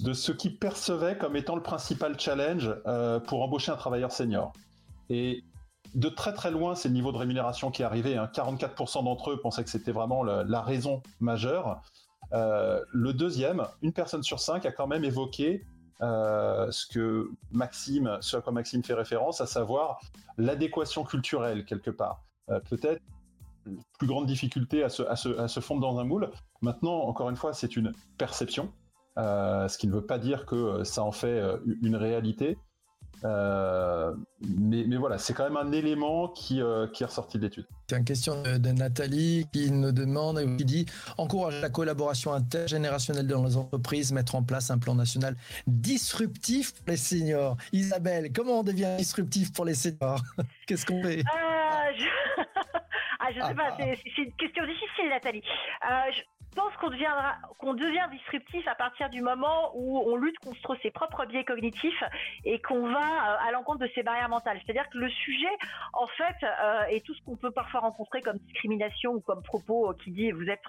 de 0.00 0.12
ce 0.14 0.32
qu'ils 0.32 0.58
percevaient 0.58 1.18
comme 1.18 1.36
étant 1.36 1.56
le 1.56 1.62
principal 1.62 2.18
challenge 2.18 2.74
euh, 2.86 3.20
pour 3.20 3.42
embaucher 3.42 3.70
un 3.70 3.76
travailleur 3.76 4.12
senior. 4.12 4.54
Et 5.10 5.44
de 5.94 6.08
très 6.08 6.32
très 6.32 6.50
loin, 6.50 6.74
c'est 6.74 6.88
le 6.88 6.94
niveau 6.94 7.12
de 7.12 7.18
rémunération 7.18 7.70
qui 7.70 7.82
est 7.82 7.84
arrivé. 7.84 8.16
Hein. 8.16 8.30
44% 8.34 9.04
d'entre 9.04 9.32
eux 9.32 9.40
pensaient 9.42 9.62
que 9.62 9.70
c'était 9.70 9.92
vraiment 9.92 10.22
la, 10.22 10.62
raison 10.62 11.02
majeure. 11.20 11.82
Le 12.32 13.12
deuxième, 13.12 13.66
une 13.82 13.92
personne 13.92 14.22
sur 14.22 14.40
cinq 14.40 14.64
a 14.64 14.72
quand 14.72 14.86
même 14.86 15.04
évoqué 15.04 15.64
euh, 16.00 16.70
ce 16.70 16.86
que 16.86 17.30
Maxime, 17.50 18.18
ce 18.20 18.36
à 18.36 18.40
quoi 18.40 18.52
Maxime 18.52 18.84
fait 18.84 18.94
référence, 18.94 19.40
à 19.40 19.46
savoir 19.46 20.00
l'adéquation 20.36 21.04
culturelle 21.04 21.64
quelque 21.64 21.90
part. 21.90 22.24
Euh, 22.50 22.60
Peut-être 22.60 23.02
plus 23.98 24.06
grande 24.06 24.26
difficulté 24.26 24.82
à 24.82 24.88
se, 24.88 25.02
à, 25.02 25.16
se, 25.16 25.28
à 25.38 25.48
se, 25.48 25.60
fondre 25.60 25.82
dans 25.82 25.98
un 25.98 26.04
moule. 26.04 26.30
Maintenant, 26.62 27.00
encore 27.02 27.28
une 27.28 27.36
fois, 27.36 27.52
c'est 27.52 27.76
une 27.76 27.92
perception, 28.16 28.72
euh, 29.18 29.68
ce 29.68 29.76
qui 29.76 29.86
ne 29.88 29.92
veut 29.92 30.06
pas 30.06 30.18
dire 30.18 30.46
que 30.46 30.84
ça 30.84 31.02
en 31.02 31.12
fait 31.12 31.42
une 31.82 31.96
réalité. 31.96 32.56
Euh, 33.24 34.14
mais, 34.40 34.84
mais, 34.86 34.96
voilà, 34.96 35.18
c'est 35.18 35.34
quand 35.34 35.44
même 35.44 35.56
un 35.56 35.72
élément 35.72 36.28
qui, 36.28 36.62
euh, 36.62 36.86
qui 36.88 37.02
est 37.02 37.06
ressorti 37.06 37.38
de 37.38 37.44
l'étude. 37.44 37.66
C'est 37.88 37.96
une 37.96 38.04
question 38.04 38.42
de, 38.42 38.58
de, 38.58 38.70
Nathalie 38.70 39.46
qui 39.52 39.70
nous 39.70 39.92
demande 39.92 40.38
et 40.38 40.56
qui 40.56 40.64
dit 40.64 40.86
encourage 41.16 41.60
la 41.60 41.70
collaboration 41.70 42.32
intergénérationnelle 42.32 43.26
dans 43.26 43.44
les 43.44 43.56
entreprises, 43.56 44.12
mettre 44.12 44.34
en 44.34 44.42
place 44.42 44.70
un 44.70 44.78
plan 44.78 44.94
national 44.94 45.36
disruptif 45.66 46.74
pour 46.74 46.88
les 46.88 46.96
seniors. 46.96 47.56
Isabelle, 47.72 48.30
comment 48.32 48.60
on 48.60 48.62
devient 48.62 48.94
disruptif 48.98 49.52
pour 49.52 49.64
les 49.64 49.74
seniors? 49.74 50.22
Qu'est-ce 50.66 50.86
qu'on 50.86 51.02
fait? 51.02 51.20
Euh, 51.20 51.22
je... 51.98 52.42
ah, 53.20 53.26
je 53.30 53.40
sais 53.40 53.42
ah, 53.42 53.54
pas, 53.54 53.76
c'est 53.78 54.22
une 54.22 54.32
question 54.32 54.64
difficile, 54.64 55.08
Nathalie. 55.10 55.42
Je 55.82 56.37
pense 56.58 56.76
qu'on 57.58 57.74
devient 57.74 58.06
disruptif 58.10 58.66
à 58.66 58.74
partir 58.74 59.08
du 59.10 59.22
moment 59.22 59.70
où 59.74 59.98
on 59.98 60.16
lutte 60.16 60.38
contre 60.40 60.76
ses 60.82 60.90
propres 60.90 61.24
biais 61.26 61.44
cognitifs 61.44 62.02
et 62.44 62.60
qu'on 62.60 62.90
va 62.90 62.98
euh, 62.98 63.46
à 63.46 63.52
l'encontre 63.52 63.78
de 63.78 63.90
ses 63.94 64.02
barrières 64.02 64.28
mentales. 64.28 64.60
C'est-à-dire 64.64 64.88
que 64.90 64.98
le 64.98 65.08
sujet, 65.08 65.54
en 65.92 66.06
fait, 66.06 66.36
euh, 66.42 66.84
et 66.90 67.00
tout 67.02 67.14
ce 67.14 67.22
qu'on 67.22 67.36
peut 67.36 67.52
parfois 67.52 67.80
rencontrer 67.80 68.20
comme 68.22 68.38
discrimination 68.38 69.12
ou 69.12 69.20
comme 69.20 69.42
propos 69.42 69.94
qui 70.02 70.10
dit 70.10 70.32
vous 70.32 70.48
êtes 70.48 70.62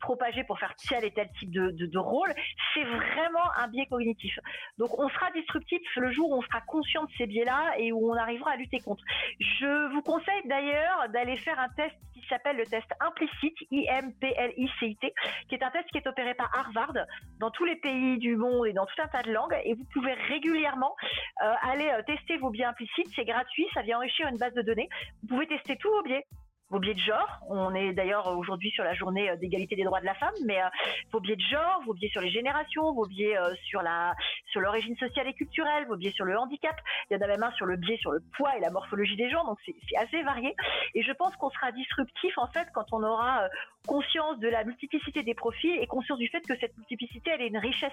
trop 0.00 0.16
âgé 0.22 0.44
pour 0.44 0.58
faire 0.58 0.74
tel 0.88 1.04
et 1.04 1.10
tel 1.10 1.28
type 1.38 1.50
de 1.50 1.98
rôle, 1.98 2.32
c'est 2.74 2.84
vraiment 2.84 3.50
un 3.56 3.68
biais 3.68 3.86
cognitif. 3.86 4.38
Donc 4.78 4.96
on 4.98 5.08
sera 5.08 5.30
disruptif 5.32 5.80
le 5.96 6.12
jour 6.12 6.30
où 6.30 6.36
on 6.36 6.42
sera 6.42 6.60
conscient 6.60 7.04
de 7.04 7.10
ces 7.18 7.26
biais-là 7.26 7.74
et 7.78 7.90
où 7.92 8.10
on 8.10 8.14
arrivera 8.14 8.52
à 8.52 8.56
lutter 8.56 8.78
contre. 8.80 9.02
Je 9.40 9.92
vous 9.92 10.02
conseille 10.02 10.42
d'ailleurs 10.46 11.08
d'aller 11.08 11.36
faire 11.36 11.58
un 11.58 11.68
test 11.70 11.96
qui 12.22 12.28
s'appelle 12.28 12.56
le 12.56 12.66
test 12.66 12.86
implicite, 13.00 13.56
I-M-P-L-I-C-I-T, 13.70 15.14
qui 15.48 15.54
est 15.54 15.62
un 15.62 15.70
test 15.70 15.88
qui 15.90 15.98
est 15.98 16.06
opéré 16.06 16.34
par 16.34 16.50
Harvard 16.56 16.94
dans 17.38 17.50
tous 17.50 17.64
les 17.64 17.76
pays 17.76 18.18
du 18.18 18.36
monde 18.36 18.66
et 18.66 18.72
dans 18.72 18.86
tout 18.86 19.00
un 19.02 19.08
tas 19.08 19.22
de 19.22 19.32
langues. 19.32 19.56
Et 19.64 19.74
vous 19.74 19.84
pouvez 19.92 20.14
régulièrement 20.14 20.94
euh, 21.42 21.52
aller 21.62 21.88
euh, 21.88 22.02
tester 22.02 22.36
vos 22.38 22.50
biais 22.50 22.64
implicites. 22.64 23.08
C'est 23.14 23.24
gratuit, 23.24 23.66
ça 23.74 23.82
vient 23.82 23.98
enrichir 23.98 24.28
une 24.28 24.38
base 24.38 24.54
de 24.54 24.62
données. 24.62 24.88
Vous 25.22 25.28
pouvez 25.28 25.46
tester 25.46 25.76
tous 25.76 25.90
vos 25.90 26.02
biais 26.02 26.24
vos 26.72 26.80
biais 26.80 26.94
de 26.94 26.98
genre. 26.98 27.38
On 27.48 27.74
est 27.74 27.92
d'ailleurs 27.92 28.26
aujourd'hui 28.36 28.70
sur 28.70 28.82
la 28.82 28.94
journée 28.94 29.30
euh, 29.30 29.36
d'égalité 29.36 29.76
des 29.76 29.84
droits 29.84 30.00
de 30.00 30.06
la 30.06 30.14
femme, 30.14 30.34
mais 30.46 30.60
euh, 30.60 30.66
vos 31.12 31.20
biais 31.20 31.36
de 31.36 31.42
genre, 31.42 31.82
vos 31.84 31.92
biais 31.92 32.08
sur 32.08 32.22
les 32.22 32.30
générations, 32.30 32.94
vos 32.94 33.06
biais 33.06 33.36
euh, 33.36 33.54
sur 33.62 33.82
la 33.82 34.14
sur 34.50 34.60
l'origine 34.62 34.96
sociale 34.96 35.28
et 35.28 35.34
culturelle, 35.34 35.86
vos 35.86 35.96
biais 35.96 36.12
sur 36.12 36.24
le 36.24 36.36
handicap. 36.36 36.74
Il 37.10 37.14
y 37.14 37.20
en 37.20 37.22
a 37.22 37.26
même 37.26 37.42
un 37.42 37.52
sur 37.52 37.66
le 37.66 37.76
biais 37.76 37.98
sur 37.98 38.10
le 38.10 38.20
poids 38.36 38.56
et 38.56 38.60
la 38.60 38.70
morphologie 38.70 39.16
des 39.16 39.28
gens. 39.28 39.44
Donc 39.44 39.58
c'est 39.66 39.96
assez 39.98 40.22
varié. 40.22 40.54
Et 40.94 41.02
je 41.02 41.12
pense 41.12 41.36
qu'on 41.36 41.50
sera 41.50 41.72
disruptif 41.72 42.36
en 42.38 42.46
fait 42.46 42.66
quand 42.72 42.86
on 42.92 43.02
aura 43.02 43.48
conscience 43.86 44.38
de 44.38 44.48
la 44.48 44.64
multiplicité 44.64 45.22
des 45.22 45.34
profils 45.34 45.78
et 45.78 45.86
conscience 45.86 46.18
du 46.18 46.28
fait 46.28 46.40
que 46.40 46.56
cette 46.58 46.76
multiplicité 46.78 47.32
elle 47.34 47.42
est 47.42 47.48
une 47.48 47.58
richesse. 47.58 47.92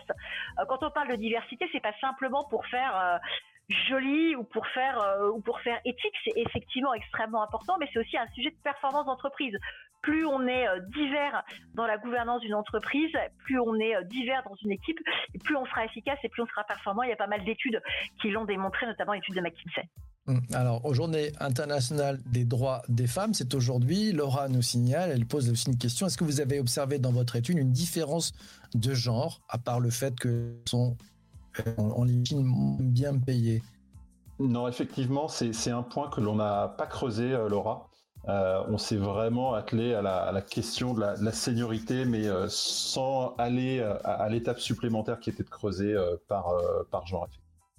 Quand 0.69 0.83
on 0.83 0.91
parle 0.91 1.09
de 1.09 1.15
diversité, 1.15 1.67
c'est 1.73 1.81
pas 1.81 1.93
simplement 1.99 2.45
pour 2.49 2.65
faire 2.67 3.19
joli 3.87 4.35
ou 4.35 4.43
pour 4.43 4.65
faire 4.67 4.97
ou 5.33 5.41
pour 5.41 5.59
faire 5.61 5.79
éthique, 5.85 6.15
c'est 6.23 6.33
effectivement 6.35 6.93
extrêmement 6.93 7.43
important, 7.43 7.77
mais 7.79 7.87
c'est 7.93 7.99
aussi 7.99 8.17
un 8.17 8.27
sujet 8.33 8.49
de 8.49 8.57
performance 8.63 9.05
d'entreprise 9.05 9.55
plus 10.01 10.25
on 10.25 10.47
est 10.47 10.65
divers 10.93 11.43
dans 11.75 11.85
la 11.85 11.97
gouvernance 11.97 12.41
d'une 12.41 12.53
entreprise, 12.53 13.11
plus 13.43 13.59
on 13.59 13.75
est 13.75 13.93
divers 14.05 14.43
dans 14.45 14.55
une 14.63 14.71
équipe, 14.71 14.99
et 15.33 15.39
plus 15.39 15.55
on 15.55 15.65
sera 15.65 15.85
efficace 15.85 16.17
et 16.23 16.29
plus 16.29 16.41
on 16.41 16.47
sera 16.47 16.63
performant. 16.63 17.03
Il 17.03 17.09
y 17.09 17.13
a 17.13 17.17
pas 17.17 17.27
mal 17.27 17.43
d'études 17.43 17.81
qui 18.21 18.29
l'ont 18.29 18.45
démontré, 18.45 18.85
notamment 18.85 19.13
l'étude 19.13 19.35
de 19.35 19.41
McKinsey. 19.41 19.89
Hum, 20.27 20.41
alors, 20.53 20.85
aux 20.85 20.93
Journées 20.93 21.31
internationales 21.39 22.19
des 22.25 22.45
droits 22.45 22.83
des 22.87 23.07
femmes, 23.07 23.33
c'est 23.33 23.53
aujourd'hui. 23.55 24.11
Laura 24.11 24.47
nous 24.47 24.61
signale, 24.61 25.11
elle 25.11 25.25
pose 25.25 25.49
aussi 25.49 25.69
une 25.69 25.77
question. 25.77 26.07
Est-ce 26.07 26.17
que 26.17 26.23
vous 26.23 26.39
avez 26.39 26.59
observé 26.59 26.99
dans 26.99 27.11
votre 27.11 27.35
étude 27.35 27.57
une 27.57 27.71
différence 27.71 28.33
de 28.75 28.93
genre, 28.93 29.41
à 29.49 29.57
part 29.57 29.79
le 29.79 29.89
fait 29.89 30.17
que 30.19 30.55
sont 30.67 30.97
en 31.77 32.05
bien 32.99 33.17
payés 33.17 33.63
Non, 34.39 34.67
effectivement, 34.67 35.29
c'est 35.29 35.71
un 35.71 35.83
point 35.83 36.09
que 36.09 36.19
l'on 36.19 36.35
n'a 36.35 36.75
pas 36.77 36.85
creusé, 36.85 37.31
euh, 37.31 37.47
Laura. 37.47 37.87
Euh, 38.27 38.61
on 38.67 38.77
s'est 38.77 38.97
vraiment 38.97 39.53
attelé 39.53 39.93
à 39.93 40.01
la, 40.01 40.41
question 40.41 40.93
de 40.93 40.99
la, 40.99 41.31
seniorité, 41.31 42.03
mais 42.03 42.27
euh, 42.27 42.47
sans 42.49 43.33
aller 43.37 43.79
à, 44.03 44.27
l'étape 44.27 44.59
supplémentaire 44.59 45.21
qui 45.21 45.29
était 45.29 45.43
de 45.43 45.49
creuser 45.49 45.95
par, 46.27 46.51
par 46.91 47.07
genre. 47.07 47.29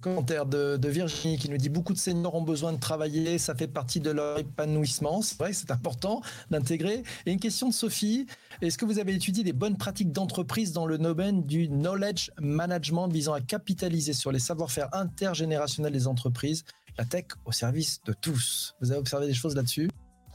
Commentaire 0.01 0.45
de, 0.47 0.87
Virginie 0.87 1.37
qui 1.37 1.49
nous 1.49 1.57
dit 1.57 1.69
beaucoup 1.69 1.93
de 1.93 1.97
seniors 1.97 2.33
ont 2.35 2.41
besoin 2.41 2.73
de 2.73 2.79
travailler, 2.79 3.37
ça 3.37 3.53
fait 3.53 3.67
partie 3.67 3.99
de 3.99 4.09
leur 4.09 4.39
épanouissement. 4.39 5.21
C'est 5.21 5.37
vrai, 5.37 5.53
c'est 5.53 5.71
important 5.71 6.21
d'intégrer. 6.49 7.03
Et 7.25 7.31
une 7.31 7.39
question 7.39 7.69
de 7.69 7.73
Sophie 7.73 8.25
est-ce 8.61 8.77
que 8.77 8.85
vous 8.85 8.99
avez 8.99 9.13
étudié 9.13 9.43
des 9.43 9.53
bonnes 9.53 9.77
pratiques 9.77 10.11
d'entreprise 10.11 10.71
dans 10.71 10.85
le 10.85 10.97
domaine 10.97 11.43
du 11.43 11.67
knowledge 11.67 12.29
management 12.39 13.07
visant 13.07 13.33
à 13.33 13.41
capitaliser 13.41 14.13
sur 14.13 14.31
les 14.31 14.39
savoir-faire 14.39 14.89
intergénérationnels 14.91 15.93
des 15.93 16.07
entreprises, 16.07 16.63
la 16.97 17.05
tech 17.05 17.25
au 17.45 17.51
service 17.51 18.03
de 18.03 18.13
tous? 18.13 18.75
Vous 18.81 18.91
avez 18.91 18.99
observé 18.99 19.25
des 19.25 19.33
choses 19.33 19.55
là-dessus? 19.55 19.89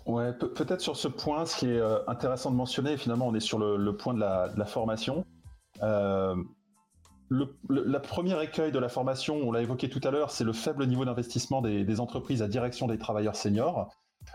Ouais, 0.07 0.33
peut-être 0.33 0.81
sur 0.81 0.97
ce 0.97 1.09
point, 1.09 1.47
ce 1.47 1.57
qui 1.57 1.67
est 1.67 1.79
euh, 1.79 1.99
intéressant 2.07 2.51
de 2.51 2.57
mentionner, 2.57 2.97
finalement, 2.97 3.29
on 3.29 3.35
est 3.35 3.41
sur 3.41 3.59
le, 3.59 3.97
point 3.97 4.15
de 4.15 4.21
la, 4.21 4.67
formation. 4.67 5.25
Euh, 5.83 6.37
le, 7.29 7.57
la 7.69 8.01
première 8.01 8.41
écueil 8.41 8.73
de 8.73 8.79
la 8.79 8.89
formation, 8.89 9.37
on 9.37 9.53
l'a 9.53 9.63
évoqué 9.63 9.89
tout 9.89 10.01
à 10.05 10.11
l'heure, 10.11 10.31
c'est 10.31 10.45
le 10.45 10.53
faible 10.53 10.87
niveau 10.87 11.05
d'investissement 11.05 11.61
des, 11.61 12.01
entreprises 12.01 12.43
à 12.43 12.49
direction 12.49 12.87
des 12.87 12.99
travailleurs 12.99 13.37
seniors. 13.37 13.93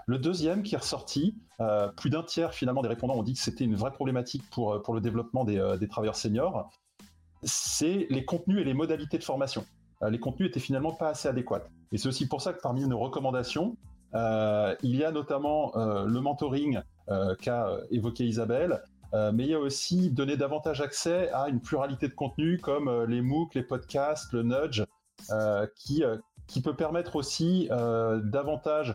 Le 0.08 0.18
deuxième 0.18 0.64
qui 0.64 0.76
est 0.76 0.80
ressorti, 0.80 1.36
euh, 1.60 1.90
plus 1.90 2.10
d'un 2.10 2.24
tiers 2.24 2.54
finalement 2.54 2.82
des 2.82 2.88
répondants 2.88 3.16
ont 3.16 3.24
dit 3.24 3.34
que 3.34 3.40
c'était 3.40 3.66
une 3.66 3.76
vraie 3.76 3.92
problématique 3.92 4.44
pour, 4.50 4.74
euh, 4.74 4.80
pour 4.82 4.94
le 4.94 5.02
développement 5.02 5.44
des, 5.44 5.58
euh, 5.58 5.78
des 5.78 5.88
travailleurs 5.88 6.16
seniors, 6.16 6.70
c'est 7.44 8.08
les 8.10 8.24
contenus 8.26 8.60
et 8.60 8.64
les 8.64 8.74
modalités 8.74 9.18
de 9.18 9.24
formation. 9.24 9.66
les 10.10 10.20
contenus 10.20 10.50
étaient 10.50 10.60
finalement 10.60 10.94
pas 10.94 11.10
assez 11.10 11.28
adéquats. 11.28 11.68
Et 11.92 11.98
c'est 11.98 12.08
aussi 12.08 12.28
pour 12.28 12.42
ça 12.42 12.54
que 12.54 12.62
parmi 12.62 12.84
nos 12.88 12.98
recommandations, 12.98 13.78
il 14.14 14.96
y 14.96 15.04
a 15.04 15.12
notamment 15.12 15.72
le 15.76 16.20
mentoring 16.20 16.82
qu'a 17.40 17.78
évoqué 17.92 18.26
Isabelle, 18.26 18.82
euh, 19.14 19.32
mais 19.34 19.44
il 19.44 19.50
y 19.50 19.54
a 19.54 19.60
aussi 19.60 20.10
donner 20.10 20.38
davantage 20.38 20.82
accès 20.82 21.30
à 21.32 21.50
une 21.50 21.60
pluralité 21.60 22.08
de 22.08 22.14
contenus 22.14 22.62
comme 22.62 22.88
euh, 22.88 23.06
les 23.06 23.22
MOOC, 23.22 23.56
les 23.56 23.64
podcasts, 23.64 24.32
le 24.34 24.44
nudge, 24.44 24.84
euh, 25.30 25.68
qui, 25.76 26.04
qui 26.48 26.62
peut 26.62 26.76
permettre 26.76 27.16
aussi 27.16 27.70
davantage 27.70 28.94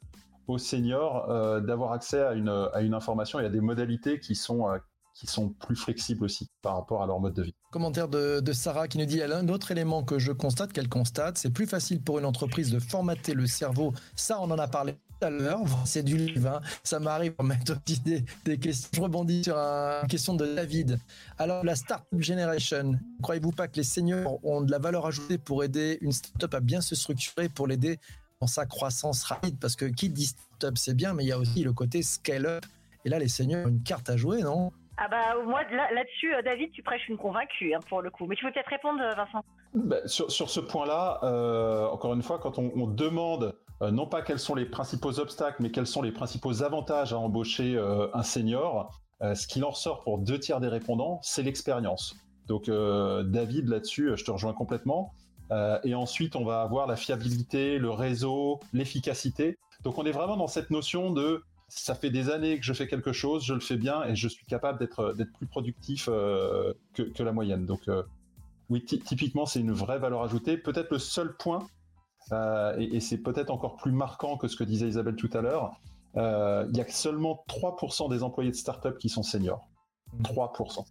aux 0.48 0.58
seniors 0.58 1.26
d'avoir 1.62 1.92
accès 1.92 2.22
à 2.22 2.32
une, 2.32 2.68
à 2.72 2.80
une 2.80 2.94
information 2.94 3.40
et 3.40 3.44
à 3.44 3.48
des 3.48 3.60
modalités 3.60 4.20
qui 4.20 4.34
sont, 4.34 4.66
qui 5.14 5.26
sont 5.26 5.48
plus 5.48 5.76
flexibles 5.76 6.24
aussi 6.24 6.50
par 6.62 6.76
rapport 6.76 7.02
à 7.02 7.06
leur 7.06 7.18
mode 7.20 7.34
de 7.34 7.42
vie. 7.42 7.54
Commentaire 7.70 8.08
de, 8.08 8.52
Sarah 8.52 8.86
qui 8.88 8.98
nous 8.98 9.06
dit, 9.06 9.22
un 9.22 9.48
autre 9.48 9.70
élément 9.70 10.02
que 10.02 10.18
je 10.18 10.32
constate, 10.32 10.72
qu'elle 10.72 10.88
constate, 10.88 11.38
c'est 11.38 11.50
plus 11.50 11.66
facile 11.66 12.02
pour 12.02 12.18
une 12.18 12.26
entreprise 12.26 12.70
de 12.70 12.78
formater 12.78 13.32
le 13.32 13.46
cerveau. 13.46 13.94
Ça, 14.14 14.40
on 14.40 14.50
en 14.50 14.58
a 14.58 14.68
parlé 14.68 14.96
à 15.22 15.30
l'heure, 15.30 15.60
c'est 15.84 16.02
du 16.02 16.16
livre, 16.16 16.48
hein. 16.48 16.60
ça 16.82 16.98
m'arrive 17.00 17.32
pour 17.32 17.44
mettre 17.44 17.74
des, 18.04 18.24
des 18.44 18.58
questions. 18.58 18.90
Je 18.92 19.00
rebondis 19.00 19.44
sur 19.44 19.56
une 19.56 20.08
question 20.08 20.34
de 20.34 20.46
David. 20.46 20.98
Alors, 21.38 21.64
la 21.64 21.74
Startup 21.74 22.20
Generation, 22.20 22.98
croyez-vous 23.22 23.52
pas 23.52 23.68
que 23.68 23.76
les 23.76 23.84
seniors 23.84 24.38
ont 24.44 24.60
de 24.60 24.70
la 24.70 24.78
valeur 24.78 25.06
ajoutée 25.06 25.38
pour 25.38 25.64
aider 25.64 25.98
une 26.00 26.12
startup 26.12 26.52
à 26.54 26.60
bien 26.60 26.80
se 26.80 26.94
structurer, 26.94 27.48
pour 27.48 27.66
l'aider 27.66 27.98
dans 28.40 28.46
sa 28.46 28.66
croissance 28.66 29.24
rapide? 29.24 29.58
Parce 29.60 29.76
que 29.76 29.86
qui 29.86 30.10
dit 30.10 30.26
startup, 30.26 30.76
c'est 30.76 30.94
bien, 30.94 31.14
mais 31.14 31.24
il 31.24 31.28
y 31.28 31.32
a 31.32 31.38
aussi 31.38 31.62
le 31.62 31.72
côté 31.72 32.02
scale-up. 32.02 32.64
Et 33.04 33.08
là, 33.08 33.18
les 33.18 33.28
seniors 33.28 33.66
ont 33.66 33.68
une 33.68 33.82
carte 33.82 34.10
à 34.10 34.16
jouer, 34.16 34.42
non? 34.42 34.72
Ah 34.98 35.08
bah 35.08 35.36
moi 35.44 35.60
là-dessus, 35.70 36.34
euh, 36.34 36.40
David, 36.40 36.72
tu 36.72 36.82
prêches 36.82 37.06
une 37.08 37.18
convaincue 37.18 37.74
hein, 37.74 37.80
pour 37.86 38.00
le 38.00 38.10
coup. 38.10 38.26
Mais 38.26 38.34
tu 38.34 38.46
veux 38.46 38.52
peut-être 38.52 38.70
répondre, 38.70 38.98
euh, 39.02 39.14
Vincent. 39.14 39.44
Bah, 39.74 39.96
sur, 40.06 40.30
ce 40.30 40.60
point-là, 40.60 41.20
euh, 41.22 41.86
encore 41.88 42.14
une 42.14 42.22
fois, 42.22 42.38
quand 42.38 42.58
on 42.58 42.86
demande 42.86 43.44
euh, 43.44 43.52
non 43.80 44.06
pas 44.06 44.22
quels 44.22 44.38
sont 44.38 44.54
les 44.54 44.66
principaux 44.66 45.18
obstacles, 45.18 45.62
mais 45.62 45.70
quels 45.70 45.86
sont 45.86 46.02
les 46.02 46.12
principaux 46.12 46.62
avantages 46.62 47.12
à 47.12 47.18
embaucher 47.18 47.76
euh, 47.76 48.08
un 48.14 48.22
senior. 48.22 48.90
Euh, 49.22 49.34
ce 49.34 49.46
qu'il 49.46 49.64
en 49.64 49.70
ressort 49.70 50.02
pour 50.02 50.18
deux 50.18 50.38
tiers 50.38 50.60
des 50.60 50.68
répondants, 50.68 51.20
c'est 51.22 51.42
l'expérience. 51.42 52.16
Donc 52.46 52.70
David, 52.70 53.68
là-dessus, 53.68 54.12
je 54.14 54.24
te 54.24 54.30
rejoins 54.30 54.52
complètement. 54.52 55.12
et 55.82 55.96
ensuite, 55.96 56.36
on 56.36 56.44
va 56.44 56.62
avoir 56.62 56.86
la 56.86 56.94
fiabilité, 56.94 57.78
le 57.78 57.90
réseau, 57.90 58.60
l'efficacité. 58.72 59.58
Donc 59.82 59.98
on 59.98 60.06
est 60.06 60.12
vraiment 60.12 60.36
dans 60.36 60.46
cette 60.46 60.70
notion 60.70 61.10
de 61.10 61.42
ça 61.66 61.96
fait 61.96 62.10
des 62.10 62.30
années 62.30 62.56
que 62.60 62.64
je 62.64 62.72
fais 62.72 62.86
quelque 62.86 63.12
chose, 63.12 63.44
je 63.44 63.52
le 63.52 63.58
fais 63.58 63.76
bien 63.76 64.04
et 64.04 64.14
je 64.14 64.28
suis 64.28 64.46
capable 64.46 64.78
d'être 64.78 65.16
plus 65.38 65.48
productif 65.48 66.06
que, 66.06 67.22
la 67.24 67.32
moyenne. 67.32 67.66
Donc 67.66 67.90
oui, 68.68 68.84
typiquement, 68.84 69.46
c'est 69.46 69.60
une 69.60 69.72
vraie 69.72 69.98
valeur 69.98 70.22
ajoutée. 70.22 70.56
Peut-être 70.56 70.90
le 70.90 70.98
seul 70.98 71.36
point 71.36 71.66
euh, 72.32 72.76
et, 72.78 73.00
c'est 73.00 73.18
peut-être 73.18 73.50
encore 73.50 73.76
plus 73.76 73.92
marquant 73.92 74.36
que 74.36 74.48
ce 74.48 74.56
que 74.56 74.64
disait 74.64 74.88
Isabelle 74.88 75.16
tout 75.16 75.30
à 75.32 75.40
l'heure, 75.40 75.80
euh, 76.16 76.66
il 76.70 76.76
y 76.76 76.80
a 76.80 76.88
seulement 76.88 77.44
3% 77.48 78.10
des 78.10 78.22
employés 78.22 78.50
de 78.50 78.56
start-up 78.56 78.98
qui 78.98 79.08
sont 79.08 79.22
seniors. 79.22 79.68
3%. 80.22 80.84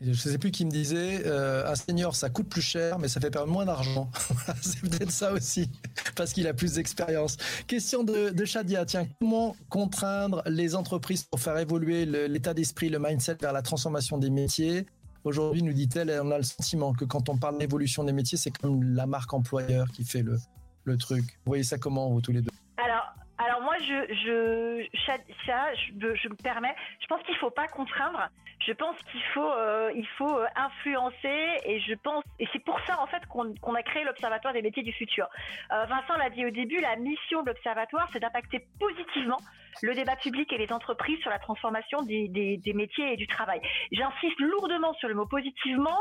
Je 0.00 0.10
ne 0.10 0.14
sais 0.14 0.36
plus 0.36 0.50
qui 0.50 0.66
me 0.66 0.70
disait, 0.70 1.22
euh, 1.24 1.70
un 1.70 1.74
senior 1.74 2.14
ça 2.14 2.28
coûte 2.28 2.50
plus 2.50 2.60
cher, 2.60 2.98
mais 2.98 3.08
ça 3.08 3.18
fait 3.18 3.30
perdre 3.30 3.50
moins 3.50 3.64
d'argent. 3.64 4.10
c'est 4.60 4.80
peut-être 4.80 5.10
ça 5.10 5.32
aussi, 5.32 5.70
parce 6.16 6.34
qu'il 6.34 6.46
a 6.46 6.52
plus 6.52 6.74
d'expérience. 6.74 7.38
Question 7.66 8.04
de, 8.04 8.28
de 8.28 8.44
Shadia, 8.44 8.84
tiens, 8.84 9.06
comment 9.20 9.56
contraindre 9.70 10.42
les 10.46 10.74
entreprises 10.74 11.22
pour 11.22 11.40
faire 11.40 11.56
évoluer 11.56 12.04
l'état 12.04 12.52
d'esprit, 12.52 12.90
le 12.90 12.98
mindset 12.98 13.38
vers 13.40 13.54
la 13.54 13.62
transformation 13.62 14.18
des 14.18 14.28
métiers? 14.28 14.86
Aujourd'hui, 15.24 15.62
nous 15.62 15.72
dit-elle, 15.72 16.10
on 16.22 16.30
a 16.30 16.36
le 16.36 16.44
sentiment 16.44 16.92
que 16.92 17.04
quand 17.04 17.28
on 17.30 17.38
parle 17.38 17.58
d'évolution 17.58 18.04
des 18.04 18.12
métiers, 18.12 18.38
c'est 18.38 18.50
comme 18.50 18.82
la 18.82 19.06
marque 19.06 19.32
employeur 19.32 19.90
qui 19.90 20.04
fait 20.04 20.22
le, 20.22 20.38
le 20.86 20.96
truc. 20.96 21.22
Vous 21.22 21.50
voyez 21.50 21.64
ça 21.64 21.78
comment, 21.78 22.08
vous 22.08 22.20
tous 22.20 22.32
les 22.32 22.40
deux? 22.40 22.50
Alors, 22.78 23.12
alors 23.38 23.60
moi, 23.60 23.74
je, 23.80 24.14
je, 24.14 24.98
ça, 25.46 25.74
je, 25.74 26.28
me 26.28 26.34
permets. 26.34 26.74
Je 27.00 27.06
pense 27.06 27.22
qu'il 27.22 27.36
faut 27.36 27.50
pas 27.50 27.68
contraindre. 27.68 28.28
Je 28.66 28.72
pense 28.72 28.96
qu'il 29.10 29.22
faut, 29.34 29.52
euh, 29.52 29.92
faut 30.16 30.38
euh, 30.38 30.46
influencer. 30.56 31.60
Et 31.64 31.80
je 31.80 31.94
pense, 31.94 32.24
et 32.38 32.48
c'est 32.52 32.64
pour 32.64 32.80
ça 32.86 32.98
en 33.00 33.06
fait 33.06 33.26
qu'on 33.26 33.74
a 33.74 33.82
créé 33.82 34.04
l'Observatoire 34.04 34.54
des 34.54 34.62
métiers 34.62 34.82
du 34.82 34.92
futur. 34.92 35.28
Euh, 35.72 35.84
Vincent 35.84 36.16
l'a 36.16 36.30
dit 36.30 36.46
au 36.46 36.50
début, 36.50 36.80
la 36.80 36.96
mission 36.96 37.42
de 37.42 37.48
l'Observatoire, 37.48 38.08
c'est 38.12 38.20
d'impacter 38.20 38.66
positivement 38.80 39.38
le 39.82 39.94
débat 39.94 40.16
public 40.16 40.50
et 40.54 40.58
les 40.58 40.72
entreprises 40.72 41.20
sur 41.20 41.30
la 41.30 41.38
transformation 41.38 42.02
des, 42.02 42.28
des, 42.28 42.56
des 42.56 42.72
métiers 42.72 43.12
et 43.12 43.16
du 43.16 43.26
travail. 43.26 43.60
J'insiste 43.92 44.40
lourdement 44.40 44.94
sur 44.94 45.08
le 45.08 45.14
mot 45.14 45.26
positivement. 45.26 45.98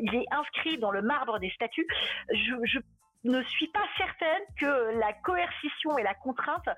il 0.00 0.14
est 0.14 0.24
inscrit 0.30 0.78
dans 0.78 0.90
le 0.90 1.02
marbre 1.02 1.38
des 1.38 1.50
statuts. 1.50 1.86
Je, 2.32 2.54
je 2.64 2.78
ne 3.24 3.42
suis 3.42 3.68
pas 3.68 3.84
certaine 3.96 4.42
que 4.58 4.98
la 4.98 5.12
coercition 5.12 5.98
et 5.98 6.02
la 6.02 6.14
contrainte 6.14 6.68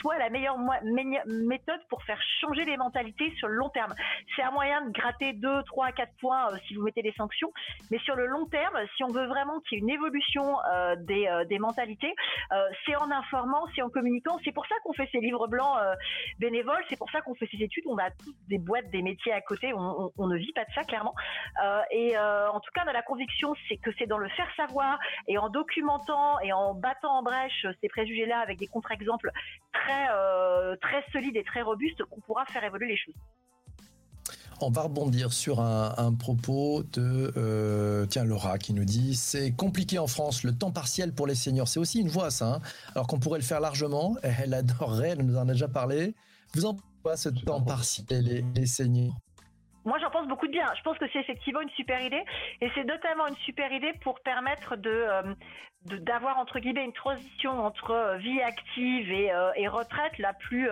soient 0.00 0.18
la 0.18 0.30
meilleure 0.30 0.58
méthode 1.26 1.80
pour 1.88 2.02
faire 2.04 2.20
changer 2.40 2.64
les 2.64 2.76
mentalités 2.76 3.32
sur 3.36 3.48
le 3.48 3.54
long 3.54 3.68
terme. 3.70 3.94
C'est 4.36 4.42
un 4.42 4.50
moyen 4.50 4.86
de 4.86 4.92
gratter 4.92 5.32
2, 5.32 5.62
3, 5.64 5.92
4 5.92 6.12
points 6.20 6.52
euh, 6.52 6.56
si 6.66 6.74
vous 6.74 6.82
mettez 6.82 7.02
des 7.02 7.12
sanctions, 7.12 7.52
mais 7.90 7.98
sur 7.98 8.14
le 8.14 8.26
long 8.26 8.46
terme, 8.46 8.78
si 8.96 9.04
on 9.04 9.08
veut 9.08 9.26
vraiment 9.26 9.60
qu'il 9.60 9.78
y 9.78 9.80
ait 9.80 9.84
une 9.84 9.90
évolution 9.90 10.56
euh, 10.72 10.96
des, 10.96 11.26
euh, 11.26 11.44
des, 11.44 11.58
mentalités, 11.58 12.14
c'est 12.86 12.94
en 12.96 13.10
informant, 13.10 13.66
c'est 13.74 13.82
en 13.82 13.90
communiquant. 13.90 14.38
C'est 14.44 14.52
pour 14.52 14.66
ça 14.66 14.74
qu'on 14.84 14.92
fait 14.92 15.08
ces 15.12 15.18
livres 15.18 15.48
blancs 15.48 15.76
bénévoles, 16.38 16.82
c'est 16.88 16.98
pour 16.98 17.10
ça 17.10 17.20
qu'on 17.20 17.34
fait 17.34 17.48
ces 17.50 17.62
études. 17.62 17.84
On 17.86 17.98
a 17.98 18.10
tous 18.10 18.34
des 18.48 18.58
boîtes, 18.58 18.90
des 18.90 19.02
métiers 19.02 19.32
à 19.32 19.40
côté, 19.40 19.72
on, 19.74 20.26
ne 20.26 20.36
vit 20.36 20.52
pas 20.52 20.64
de 20.64 20.72
ça 20.74 20.82
clairement. 20.82 21.14
et 21.90 22.16
en 22.18 22.60
tout 22.60 22.70
cas, 22.74 22.82
on 22.86 22.88
a 22.88 22.92
la 22.92 23.02
conviction 23.02 23.54
c'est 23.68 23.76
que 23.76 23.90
c'est 23.98 24.06
dans 24.06 24.18
le 24.18 24.28
faire 24.30 24.48
savoir 24.56 24.98
et 25.26 25.38
en 25.38 25.48
et 26.42 26.52
en 26.52 26.74
battant 26.74 27.18
en 27.18 27.22
brèche 27.22 27.66
ces 27.80 27.88
préjugés-là 27.88 28.38
avec 28.40 28.58
des 28.58 28.66
contre-exemples 28.66 29.30
très, 29.72 30.06
euh, 30.12 30.76
très 30.80 31.04
solides 31.12 31.36
et 31.36 31.44
très 31.44 31.62
robustes 31.62 32.04
qu'on 32.04 32.20
pourra 32.20 32.44
faire 32.46 32.64
évoluer 32.64 32.88
les 32.88 32.96
choses. 32.96 33.14
On 34.60 34.70
va 34.70 34.82
rebondir 34.82 35.32
sur 35.32 35.60
un, 35.60 36.12
propos 36.14 36.82
de 36.92 37.32
euh, 37.36 38.06
tiens 38.06 38.24
Laura 38.24 38.58
qui 38.58 38.74
nous 38.74 38.84
dit 38.84 39.14
c'est 39.14 39.52
compliqué 39.52 40.00
en 40.00 40.08
France 40.08 40.42
le 40.42 40.52
temps 40.52 40.72
partiel 40.72 41.14
pour 41.14 41.28
les 41.28 41.36
seniors 41.36 41.68
c'est 41.68 41.78
aussi 41.78 42.00
une 42.00 42.08
voix 42.08 42.30
ça 42.30 42.54
hein. 42.54 42.60
alors 42.96 43.06
qu'on 43.06 43.20
pourrait 43.20 43.38
le 43.38 43.44
faire 43.44 43.60
largement 43.60 44.16
elle 44.24 44.54
adorerait 44.54 45.10
elle 45.10 45.24
nous 45.24 45.36
en 45.36 45.48
a 45.48 45.52
déjà 45.52 45.68
parlé 45.68 46.12
vous 46.54 46.66
en 46.66 46.76
quoi 47.04 47.16
ce 47.16 47.28
temps 47.28 47.62
partiel 47.62 48.24
les, 48.24 48.44
les 48.56 48.66
seniors? 48.66 49.14
Moi, 49.88 49.98
j'en 49.98 50.10
pense 50.10 50.28
beaucoup 50.28 50.46
de 50.46 50.52
bien. 50.52 50.66
Je 50.76 50.82
pense 50.82 50.98
que 50.98 51.06
c'est 51.12 51.18
effectivement 51.18 51.62
une 51.62 51.70
super 51.70 52.00
idée, 52.02 52.22
et 52.60 52.70
c'est 52.74 52.84
notamment 52.84 53.26
une 53.26 53.36
super 53.36 53.72
idée 53.72 53.92
pour 54.02 54.20
permettre 54.20 54.76
de 54.76 54.90
euh, 54.90 55.34
d'avoir 55.84 56.38
entre 56.38 56.58
guillemets 56.58 56.84
une 56.84 56.92
transition 56.92 57.52
entre 57.64 57.92
euh, 57.92 58.16
vie 58.18 58.42
active 58.42 59.10
et, 59.10 59.32
euh, 59.32 59.50
et 59.56 59.66
retraite 59.66 60.18
la 60.18 60.34
plus 60.34 60.68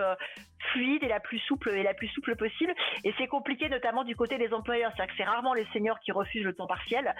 fluide 0.71 1.03
et 1.03 1.07
la 1.07 1.19
plus 1.19 1.39
souple 1.39 1.69
et 1.69 1.81
la 1.81 1.95
plus 1.95 2.09
souple 2.09 2.35
possible. 2.35 2.73
Et 3.03 3.13
c'est 3.17 3.27
compliqué 3.27 3.69
notamment 3.69 4.03
du 4.03 4.15
côté 4.15 4.37
des 4.37 4.53
employeurs. 4.53 4.93
Que 4.93 5.13
c'est 5.17 5.23
rarement 5.23 5.53
les 5.53 5.65
seniors 5.73 5.99
qui 6.01 6.11
refusent 6.11 6.43
le 6.43 6.53
temps 6.53 6.67
partiel. 6.67 7.15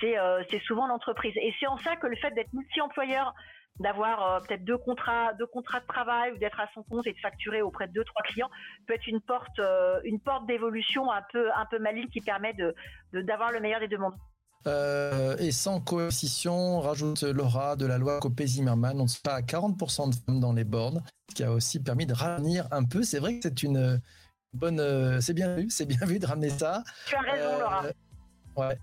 C'est 0.00 0.16
c'est 0.50 0.62
souvent 0.62 0.86
l'entreprise. 0.86 1.34
Et 1.36 1.52
c'est 1.58 1.66
en 1.66 1.78
ça 1.78 1.96
que 1.96 2.06
le 2.06 2.16
fait 2.16 2.30
d'être 2.32 2.52
multi-employeur 2.52 3.34
d'avoir 3.80 4.22
euh, 4.22 4.40
peut-être 4.40 4.64
deux 4.64 4.78
contrats, 4.78 5.32
deux 5.34 5.46
contrats 5.46 5.80
de 5.80 5.86
travail 5.86 6.32
ou 6.32 6.38
d'être 6.38 6.60
à 6.60 6.68
son 6.74 6.82
compte 6.82 7.06
et 7.06 7.12
de 7.12 7.18
facturer 7.18 7.62
auprès 7.62 7.88
de 7.88 7.92
deux 7.92 8.04
trois 8.04 8.22
clients 8.22 8.50
peut 8.86 8.94
être 8.94 9.06
une 9.06 9.20
porte, 9.20 9.58
euh, 9.58 9.98
une 10.04 10.20
porte 10.20 10.46
d'évolution 10.46 11.10
un 11.10 11.22
peu 11.32 11.50
un 11.52 11.66
peu 11.66 11.78
maligne 11.78 12.08
qui 12.08 12.20
permet 12.20 12.52
de 12.52 12.74
d'avoir 13.12 13.50
le 13.50 13.60
meilleur 13.60 13.80
des 13.80 13.88
deux 13.88 13.98
mondes. 13.98 14.14
Euh, 14.66 15.38
et 15.38 15.52
sans 15.52 15.80
coercition, 15.80 16.80
rajoute 16.80 17.22
Laura 17.22 17.76
de 17.76 17.86
la 17.86 17.96
loi 17.96 18.20
Copé-Zimmermann, 18.20 19.00
on 19.00 19.06
sera 19.06 19.36
à 19.36 19.40
40% 19.40 20.10
de 20.10 20.14
femmes 20.14 20.38
dans 20.38 20.52
les 20.52 20.64
bornes, 20.64 21.02
ce 21.30 21.34
qui 21.34 21.42
a 21.42 21.50
aussi 21.50 21.82
permis 21.82 22.04
de 22.04 22.12
ralentir 22.12 22.68
un 22.70 22.84
peu. 22.84 23.02
C'est 23.02 23.20
vrai 23.20 23.36
que 23.36 23.40
c'est 23.44 23.62
une 23.62 23.98
bonne, 24.52 25.18
c'est 25.22 25.32
bien 25.32 25.54
vu, 25.54 25.70
c'est 25.70 25.86
bien 25.86 26.04
vu 26.06 26.18
de 26.18 26.26
ramener 26.26 26.50
ça. 26.50 26.84
Tu 27.06 27.16
as 27.16 27.20
raison, 27.20 27.58
Laura. 27.58 27.84
Ouais. 28.54 28.78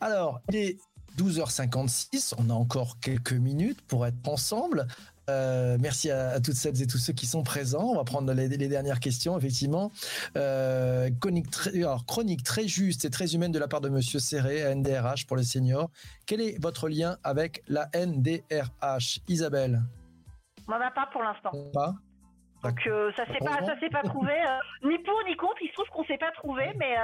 Alors, 0.00 0.40
il 0.48 0.56
est 0.56 0.78
12h56, 1.18 2.34
on 2.38 2.50
a 2.50 2.54
encore 2.54 2.98
quelques 3.00 3.32
minutes 3.32 3.80
pour 3.82 4.06
être 4.06 4.16
ensemble. 4.26 4.86
Euh, 5.30 5.76
merci 5.80 6.10
à, 6.10 6.40
toutes 6.40 6.54
celles 6.54 6.82
et 6.82 6.86
tous 6.86 6.98
ceux 6.98 7.12
qui 7.12 7.26
sont 7.26 7.42
présents. 7.42 7.84
On 7.84 7.96
va 7.96 8.04
prendre 8.04 8.32
les, 8.32 8.48
dernières 8.48 9.00
questions, 9.00 9.38
effectivement. 9.38 9.92
Euh, 10.36 11.08
chronique, 11.20 11.50
très, 11.50 11.76
alors, 11.76 12.04
chronique 12.06 12.42
très 12.42 12.66
juste 12.66 13.04
et 13.04 13.10
très 13.10 13.34
humaine 13.34 13.52
de 13.52 13.58
la 13.58 13.68
part 13.68 13.80
de 13.80 13.88
Monsieur 13.88 14.18
Serré, 14.18 14.74
NDRH 14.74 15.26
pour 15.26 15.36
les 15.36 15.44
seniors. 15.44 15.90
Quel 16.26 16.40
est 16.40 16.60
votre 16.60 16.88
lien 16.88 17.16
avec 17.22 17.62
la 17.68 17.88
NDRH, 17.94 19.20
Isabelle? 19.28 19.82
On 20.66 20.72
n'en 20.72 20.80
a 20.80 20.90
pas 20.90 21.08
pour 21.12 21.22
l'instant. 21.22 21.50
Pas? 21.72 21.94
Donc 22.62 22.86
euh, 22.86 23.10
ça 23.16 23.24
s'est 23.26 23.38
pas 23.38 23.64
ça 23.64 23.78
s'est 23.80 23.88
pas 23.88 24.02
trouvé 24.02 24.34
ni 24.82 24.98
pour 24.98 25.18
ni 25.26 25.34
contre. 25.36 25.56
Il 25.62 25.68
se 25.68 25.72
trouve 25.72 25.88
qu'on 25.88 26.04
s'est 26.04 26.18
pas 26.18 26.30
trouvé, 26.32 26.70
mais 26.76 26.94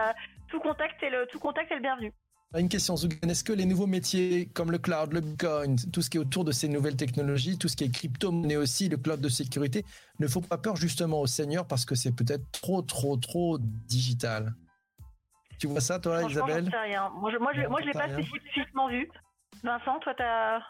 tout 0.48 0.60
contact 0.60 1.02
est 1.02 1.08
le 1.08 1.26
tout 1.26 1.38
contact 1.38 1.72
est 1.72 1.76
le 1.76 1.80
bienvenu. 1.80 2.12
Une 2.54 2.68
question, 2.68 2.96
Zougan. 2.96 3.28
Est-ce 3.28 3.44
que 3.44 3.52
les 3.52 3.66
nouveaux 3.66 3.86
métiers 3.86 4.46
comme 4.46 4.70
le 4.70 4.78
cloud, 4.78 5.12
le 5.12 5.20
bitcoin, 5.20 5.76
tout 5.92 6.00
ce 6.00 6.08
qui 6.08 6.16
est 6.16 6.20
autour 6.20 6.44
de 6.44 6.52
ces 6.52 6.68
nouvelles 6.68 6.96
technologies, 6.96 7.58
tout 7.58 7.68
ce 7.68 7.76
qui 7.76 7.84
est 7.84 7.90
crypto-monnaie 7.90 8.56
aussi, 8.56 8.88
le 8.88 8.96
cloud 8.96 9.20
de 9.20 9.28
sécurité, 9.28 9.84
ne 10.20 10.26
faut 10.26 10.40
pas 10.40 10.56
peur 10.56 10.76
justement 10.76 11.20
aux 11.20 11.26
seniors 11.26 11.66
parce 11.66 11.84
que 11.84 11.94
c'est 11.94 12.12
peut-être 12.12 12.50
trop, 12.52 12.80
trop, 12.82 13.16
trop 13.16 13.58
digital? 13.60 14.54
Tu 15.58 15.66
vois 15.66 15.80
ça, 15.80 15.98
toi, 15.98 16.22
Isabelle? 16.22 16.66
je 16.66 16.70
sais 16.70 16.76
rien. 16.76 17.10
Moi, 17.16 17.30
je, 17.32 17.38
moi, 17.38 17.80
l'ai 17.80 17.92
pas 17.92 18.08
spécifiquement 18.08 18.88
vu. 18.88 19.08
Vincent, 19.62 19.98
toi, 20.00 20.14
tu 20.14 20.22
as. 20.22 20.60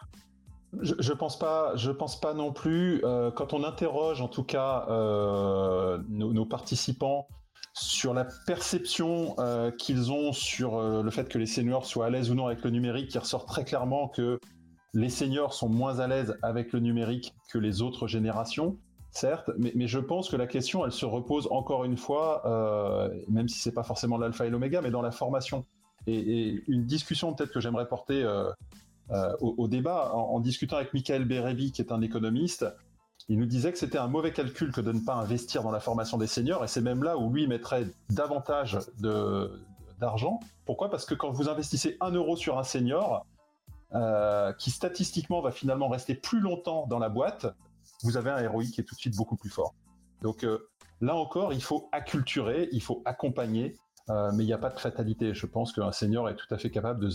Je, 0.81 0.95
je 0.99 1.13
pense 1.13 1.39
pas, 1.39 1.75
je 1.75 1.91
pense 1.91 2.19
pas 2.19 2.33
non 2.33 2.51
plus. 2.51 3.01
Euh, 3.03 3.31
quand 3.31 3.53
on 3.53 3.63
interroge, 3.63 4.21
en 4.21 4.27
tout 4.27 4.43
cas, 4.43 4.85
euh, 4.89 5.99
nos, 6.09 6.45
participants 6.45 7.27
sur 7.79 8.13
la 8.13 8.25
perception 8.45 9.35
euh, 9.39 9.71
qu'ils 9.71 10.11
ont 10.11 10.33
sur 10.33 10.77
euh, 10.77 11.03
le 11.03 11.11
fait 11.11 11.29
que 11.29 11.37
les 11.37 11.45
seniors 11.45 11.85
soient 11.85 12.07
à 12.07 12.09
l'aise 12.09 12.31
ou 12.31 12.35
non 12.35 12.47
avec 12.47 12.63
le 12.63 12.71
numérique, 12.71 13.13
il 13.13 13.19
ressort 13.19 13.45
très 13.45 13.63
clairement 13.63 14.07
que 14.07 14.39
les 14.93 15.09
seniors 15.09 15.53
sont 15.53 15.69
moins 15.69 15.99
à 15.99 16.07
l'aise 16.07 16.37
avec 16.41 16.73
le 16.73 16.79
numérique 16.79 17.35
que 17.51 17.59
les 17.59 17.81
autres 17.81 18.07
générations, 18.07 18.77
certes, 19.11 19.51
mais, 19.57 19.87
je 19.87 19.99
pense 19.99 20.29
que 20.29 20.35
la 20.35 20.47
question, 20.47 20.85
elle 20.85 20.91
se 20.91 21.05
repose 21.05 21.47
encore 21.51 21.85
une 21.85 21.97
fois, 21.97 22.41
euh, 22.45 23.09
même 23.27 23.47
si 23.47 23.59
c'est 23.59 23.73
pas 23.73 23.83
forcément 23.83 24.17
l'alpha 24.17 24.45
et 24.45 24.49
l'oméga, 24.49 24.81
mais 24.81 24.91
dans 24.91 25.01
la 25.01 25.11
formation. 25.11 25.65
Et, 26.07 26.63
une 26.67 26.85
discussion 26.85 27.33
peut-être 27.33 27.51
que 27.51 27.59
j'aimerais 27.59 27.87
porter 27.87 28.25
au, 29.39 29.67
débat, 29.67 30.13
en, 30.13 30.39
discutant 30.39 30.77
avec 30.77 30.93
Michael 30.93 31.25
Bérébi, 31.25 31.71
qui 31.71 31.81
est 31.81 31.91
un 31.91 32.01
économiste, 32.01 32.65
il 33.29 33.39
nous 33.39 33.45
disait 33.45 33.71
que 33.71 33.77
c'était 33.77 33.97
un 33.97 34.07
mauvais 34.07 34.31
calcul 34.31 34.71
que 34.71 34.81
de 34.81 34.91
ne 34.91 34.99
pas 34.99 35.15
investir 35.15 35.63
dans 35.63 35.71
la 35.71 35.79
formation 35.79 36.17
des 36.17 36.27
seniors, 36.27 36.63
et 36.63 36.67
c'est 36.67 36.81
même 36.81 37.03
là 37.03 37.17
où 37.17 37.31
lui 37.31 37.47
mettrait 37.47 37.87
davantage 38.09 38.79
d'argent. 39.99 40.39
Pourquoi? 40.65 40.89
Parce 40.89 41.05
que 41.05 41.13
quand 41.13 41.31
vous 41.31 41.49
investissez 41.49 41.97
un 41.99 42.11
euro 42.11 42.35
sur 42.35 42.57
un 42.57 42.63
senior, 42.63 43.25
euh, 43.95 44.51
qui 44.53 44.69
statistiquement 44.69 45.39
va 45.39 45.51
finalement 45.51 45.87
rester 45.87 46.13
plus 46.13 46.41
longtemps 46.41 46.87
dans 46.87 46.99
la 46.99 47.07
boîte, 47.07 47.45
vous 48.03 48.17
avez 48.17 48.29
un 48.29 48.49
ROI 48.49 48.65
qui 48.65 48.81
est 48.81 48.83
tout 48.83 48.95
de 48.95 48.99
suite 48.99 49.15
beaucoup 49.15 49.37
plus 49.37 49.49
fort. 49.49 49.73
Donc 50.21 50.43
euh, 50.43 50.69
là 50.99 51.15
encore, 51.15 51.53
il 51.53 51.63
faut 51.63 51.87
acculturer, 51.93 52.67
il 52.73 52.81
faut 52.81 53.01
accompagner, 53.05 53.77
euh, 54.09 54.29
mais 54.33 54.43
il 54.43 54.47
n'y 54.47 54.53
a 54.53 54.57
pas 54.57 54.71
de 54.71 54.79
fatalité. 54.79 55.33
Je 55.33 55.45
pense 55.45 55.71
qu'un 55.71 55.93
senior 55.93 56.27
est 56.27 56.35
tout 56.35 56.53
à 56.53 56.57
fait 56.57 56.69
capable 56.69 56.99
de 56.99 57.09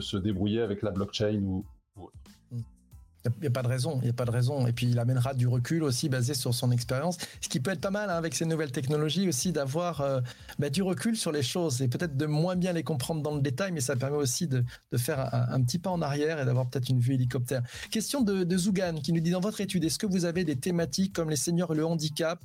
se, 0.00 0.16
débrouiller 0.16 0.62
avec 0.62 0.82
la 0.82 0.92
blockchain 0.92 1.42
ou, 1.42 1.64
il 3.24 3.40
n'y 3.40 3.46
a, 3.46 3.50
pas 3.50 3.62
de 3.62 3.68
raison, 3.68 4.00
il 4.02 4.10
a 4.10 4.12
pas 4.12 4.24
de 4.24 4.30
raison. 4.30 4.66
Et 4.66 4.72
puis 4.72 4.86
il 4.86 4.98
amènera 4.98 5.34
du 5.34 5.46
recul 5.46 5.82
aussi 5.84 6.08
basé 6.08 6.34
sur 6.34 6.54
son 6.54 6.70
expérience, 6.70 7.18
ce 7.40 7.48
qui 7.48 7.60
peut 7.60 7.70
être 7.70 7.80
pas 7.80 7.90
mal 7.90 8.10
hein, 8.10 8.14
avec 8.14 8.34
ces 8.34 8.44
nouvelles 8.44 8.72
technologies 8.72 9.28
aussi 9.28 9.52
d'avoir 9.52 10.00
euh, 10.00 10.20
bah, 10.58 10.70
du 10.70 10.82
recul 10.82 11.16
sur 11.16 11.32
les 11.32 11.42
choses 11.42 11.82
et 11.82 11.88
peut-être 11.88 12.16
de 12.16 12.26
moins 12.26 12.56
bien 12.56 12.72
les 12.72 12.82
comprendre 12.82 13.22
dans 13.22 13.34
le 13.34 13.40
détail, 13.40 13.72
mais 13.72 13.80
ça 13.80 13.96
permet 13.96 14.16
aussi 14.16 14.48
de, 14.48 14.64
faire 14.96 15.32
un, 15.32 15.62
petit 15.62 15.78
pas 15.78 15.90
en 15.90 16.02
arrière 16.02 16.40
et 16.40 16.44
d'avoir 16.44 16.68
peut-être 16.68 16.88
une 16.88 17.00
vue 17.00 17.14
hélicoptère. 17.14 17.62
Question 17.90 18.22
de, 18.22 18.44
de 18.44 18.56
Zougan 18.56 18.94
qui 19.02 19.12
nous 19.12 19.20
dit 19.20 19.30
dans 19.30 19.40
votre 19.40 19.60
étude, 19.60 19.84
est-ce 19.84 19.98
que 19.98 20.06
vous 20.06 20.24
avez 20.24 20.44
des 20.44 20.56
thématiques 20.56 21.12
comme 21.12 21.30
les 21.30 21.36
seniors 21.36 21.72
et 21.72 21.76
le 21.76 21.86
handicap, 21.86 22.40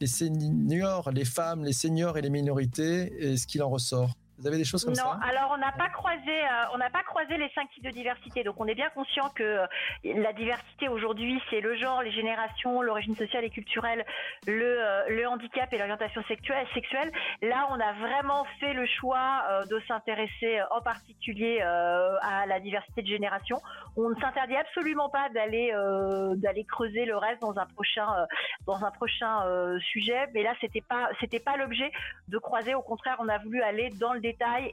les 0.00 0.06
seniors, 0.06 1.10
les 1.10 1.24
femmes, 1.24 1.64
les 1.64 1.72
seniors 1.72 2.16
et 2.16 2.22
les 2.22 2.30
minorités, 2.30 3.32
est-ce 3.32 3.46
qu'il 3.46 3.62
en 3.62 3.68
ressort? 3.68 4.14
Vous 4.40 4.46
avez 4.46 4.56
des 4.56 4.64
choses 4.64 4.84
comme 4.84 4.94
ça 4.94 5.04
Non, 5.04 5.10
alors 5.22 5.52
on 5.54 5.58
n'a 5.58 5.72
pas 5.72 5.90
croisé, 5.90 6.30
euh, 6.30 6.72
on 6.72 6.78
n'a 6.78 6.88
pas 6.88 7.02
croisé 7.02 7.36
les 7.36 7.50
cinq 7.50 7.70
types 7.70 7.84
de 7.84 7.90
diversité. 7.90 8.42
Donc 8.42 8.54
on 8.58 8.66
est 8.66 8.74
bien 8.74 8.88
conscient 8.90 9.28
que 9.34 9.42
euh, 9.42 9.66
la 10.04 10.32
diversité 10.32 10.88
aujourd'hui, 10.88 11.40
c'est 11.50 11.60
le 11.60 11.76
genre, 11.76 12.02
les 12.02 12.10
générations, 12.10 12.80
l'origine 12.80 13.14
sociale 13.14 13.44
et 13.44 13.50
culturelle, 13.50 14.04
le, 14.46 14.78
euh, 14.80 15.08
le 15.08 15.28
handicap 15.28 15.70
et 15.72 15.78
l'orientation 15.78 16.22
sexuelle, 16.26 16.66
sexuelle. 16.72 17.12
Là, 17.42 17.68
on 17.70 17.78
a 17.78 17.92
vraiment 17.92 18.46
fait 18.60 18.72
le 18.72 18.86
choix 18.86 19.44
de 19.68 19.80
s'intéresser 19.86 20.60
en 20.70 20.80
particulier 20.80 21.60
à 21.60 22.46
la 22.46 22.60
diversité 22.60 23.02
de 23.02 23.06
génération. 23.06 23.60
On 23.96 24.08
ne 24.08 24.14
s'interdit 24.16 24.56
absolument 24.56 25.08
pas 25.08 25.28
d'aller 25.30 25.72
d'aller 26.36 26.64
creuser 26.64 27.04
le 27.04 27.16
reste 27.16 27.40
dans 27.40 27.58
un 27.58 27.66
prochain 27.66 28.06
dans 28.66 28.84
un 28.84 28.90
prochain 28.90 29.78
sujet. 29.92 30.28
Mais 30.34 30.42
là, 30.42 30.54
c'était 30.60 30.80
pas 30.80 31.08
c'était 31.20 31.40
pas 31.40 31.56
l'objet 31.56 31.90
de 32.28 32.38
croiser. 32.38 32.74
Au 32.74 32.82
contraire, 32.82 33.16
on 33.20 33.28
a 33.28 33.38
voulu 33.38 33.62
aller 33.62 33.90
dans 34.00 34.12
le 34.12 34.20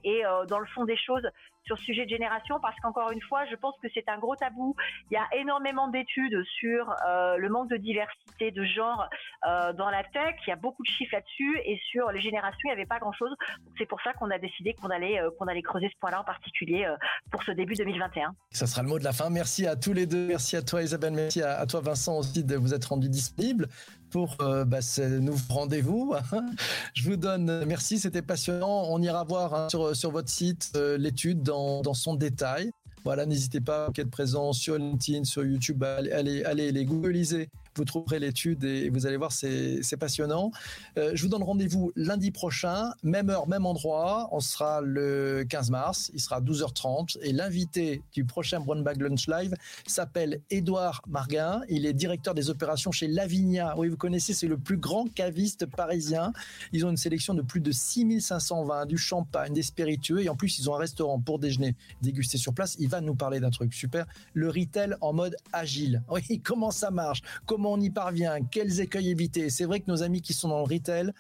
et 0.04 0.26
euh, 0.26 0.46
dans 0.46 0.60
le 0.60 0.66
fond 0.68 0.86
des 0.86 0.98
choses 0.98 1.28
sur 1.68 1.78
sujet 1.80 2.06
de 2.06 2.10
génération 2.10 2.60
parce 2.62 2.76
qu'encore 2.80 3.12
une 3.12 3.22
fois, 3.22 3.46
je 3.46 3.56
pense 3.56 3.76
que 3.82 3.88
c'est 3.94 4.08
un 4.10 4.18
gros 4.18 4.36
tabou. 4.36 4.76
Il 5.12 5.14
y 5.14 5.18
a 5.18 5.28
énormément 5.40 5.88
d'études 5.90 6.44
sur 6.60 6.90
euh, 7.08 7.38
le 7.38 7.50
manque 7.50 7.70
de 7.70 7.78
diversité 7.78 8.52
de 8.52 8.64
genre 8.64 9.08
euh, 9.46 9.74
dans 9.74 9.90
la 9.90 10.04
tech. 10.04 10.36
Il 10.46 10.50
y 10.50 10.54
a 10.54 10.56
beaucoup 10.56 10.84
de 10.84 10.90
chiffres 10.90 11.14
là-dessus 11.14 11.60
et 11.66 11.80
sur 11.92 12.12
les 12.12 12.22
générations, 12.22 12.60
il 12.66 12.68
n'y 12.70 12.74
avait 12.74 12.86
pas 12.86 13.00
grand-chose. 13.00 13.36
C'est 13.78 13.86
pour 13.86 14.02
ça 14.02 14.14
qu'on 14.14 14.32
a 14.32 14.40
décidé 14.40 14.74
qu'on 14.74 14.90
allait 14.90 15.20
qu'on 15.38 15.48
allait 15.48 15.62
creuser 15.62 15.90
ce 15.94 16.00
point-là 16.00 16.22
en 16.22 16.24
particulier 16.24 16.88
pour 17.32 17.44
ce 17.44 17.52
début 17.52 17.76
2021. 17.76 18.34
Ça 18.52 18.66
sera 18.66 18.82
le 18.82 18.88
mot 18.88 19.00
de 19.00 19.04
la 19.04 19.14
fin. 19.14 19.30
Merci 19.30 19.68
à 19.68 19.76
tous 19.76 19.94
les 19.94 20.06
deux. 20.06 20.28
Merci 20.28 20.56
à 20.56 20.62
toi 20.62 20.82
Isabelle. 20.82 21.14
Merci 21.14 21.42
à, 21.42 21.66
toi 21.66 21.82
Vincent 21.82 22.18
aussi 22.18 22.44
de 22.44 22.56
vous 22.56 22.74
être 22.74 22.86
rendu 22.86 23.10
disponible 23.10 23.68
pour 24.10 24.38
euh, 24.42 24.66
bah, 24.66 24.82
ce 24.82 25.20
nouveau 25.20 25.54
rendez-vous. 25.54 26.16
Je 26.94 27.04
vous 27.10 27.18
donne 27.18 27.66
merci, 27.66 28.00
c'était 28.00 28.22
passionnant. 28.22 28.86
On 28.90 29.02
ira 29.02 29.24
voir 29.24 29.54
hein, 29.54 29.68
sur, 29.70 29.96
sur 29.96 30.12
votre 30.12 30.30
site 30.30 30.72
euh, 30.76 30.98
l'étude 30.98 31.44
dans, 31.44 31.57
dans 31.82 31.94
son 31.94 32.16
détail. 32.16 32.72
Voilà, 33.04 33.26
n'hésitez 33.26 33.62
pas 33.62 33.86
à 33.86 33.90
être 33.96 34.10
présent 34.10 34.52
sur 34.54 34.78
LinkedIn, 34.78 35.24
sur 35.24 35.46
YouTube, 35.46 35.84
allez, 35.84 36.44
allez, 36.44 36.72
les 36.72 36.86
googliser 36.86 37.50
vous 37.78 37.86
trouverez 37.86 38.20
l'étude 38.20 38.64
et 38.64 38.90
vous 38.90 39.06
allez 39.06 39.18
voir, 39.18 39.32
c'est 39.32 39.98
passionnant. 40.00 40.52
Euh, 40.98 41.12
je 41.14 41.24
vous 41.24 41.30
donne 41.30 41.44
rendez-vous 41.44 41.92
lundi 41.96 42.32
prochain, 42.32 42.92
même 43.04 43.30
heure, 43.30 43.48
même 43.48 43.66
endroit. 43.66 44.30
On 44.32 44.40
sera 44.40 44.82
le 44.82 45.46
15 45.48 45.70
mars, 45.70 46.12
il 46.14 46.20
sera 46.20 46.42
12h30 46.42 47.18
et 47.22 47.32
l'invité 47.32 48.02
du 48.14 48.26
prochain 48.26 48.60
Brown 48.60 48.84
Bag 48.84 49.02
Lunch 49.02 49.28
Live 49.28 49.54
s'appelle 49.86 50.42
Édouard 50.50 51.02
Marguin. 51.08 51.62
Il 51.70 51.86
est 51.86 51.94
directeur 51.94 52.34
des 52.34 52.50
opérations 52.50 52.92
chez 52.92 53.08
Lavinia. 53.08 53.76
Oui, 53.78 53.88
vous 53.88 53.98
connaissez, 53.98 54.34
c'est 54.34 54.48
le 54.48 54.58
plus 54.58 54.78
grand 54.78 55.06
caviste 55.14 55.66
parisien. 55.66 56.34
Ils 56.74 56.86
ont 56.86 56.90
une 56.90 56.98
sélection 56.98 57.34
de 57.34 57.42
plus 57.42 57.62
de 57.62 57.72
6500 57.72 58.66
vins, 58.66 58.86
du 58.86 58.98
champagne, 58.98 59.54
des 59.54 59.64
spiritueux 59.64 60.24
et 60.24 60.30
en 60.30 60.36
plus, 60.36 60.60
ils 60.60 60.70
ont 60.70 60.76
un 60.76 60.80
restaurant 60.80 61.20
pour 61.20 61.40
déjeuner, 61.40 61.76
déguster 62.02 62.38
sur 62.38 62.54
place. 62.54 62.76
Il 62.80 62.90
va 62.90 63.02
nous 63.02 63.16
parler 63.16 63.40
d'un 63.40 63.52
truc 63.52 63.74
super, 63.74 64.06
le 64.34 64.50
retail 64.50 64.96
en 65.02 65.14
mode 65.14 65.36
agile. 65.54 66.04
Oui, 66.10 66.42
comment 66.44 66.72
ça 66.72 66.92
marche? 66.92 67.22
Comment 67.46 67.67
on 67.72 67.80
y 67.80 67.90
parvient, 67.90 68.40
quels 68.52 68.80
écueils 68.80 69.10
éviter. 69.10 69.50
C'est 69.50 69.66
vrai 69.66 69.80
que 69.80 69.90
nos 69.90 70.04
amis 70.04 70.22
qui 70.22 70.34
sont 70.34 70.50
dans 70.50 70.60
le 70.60 70.64
retail, 70.64 71.12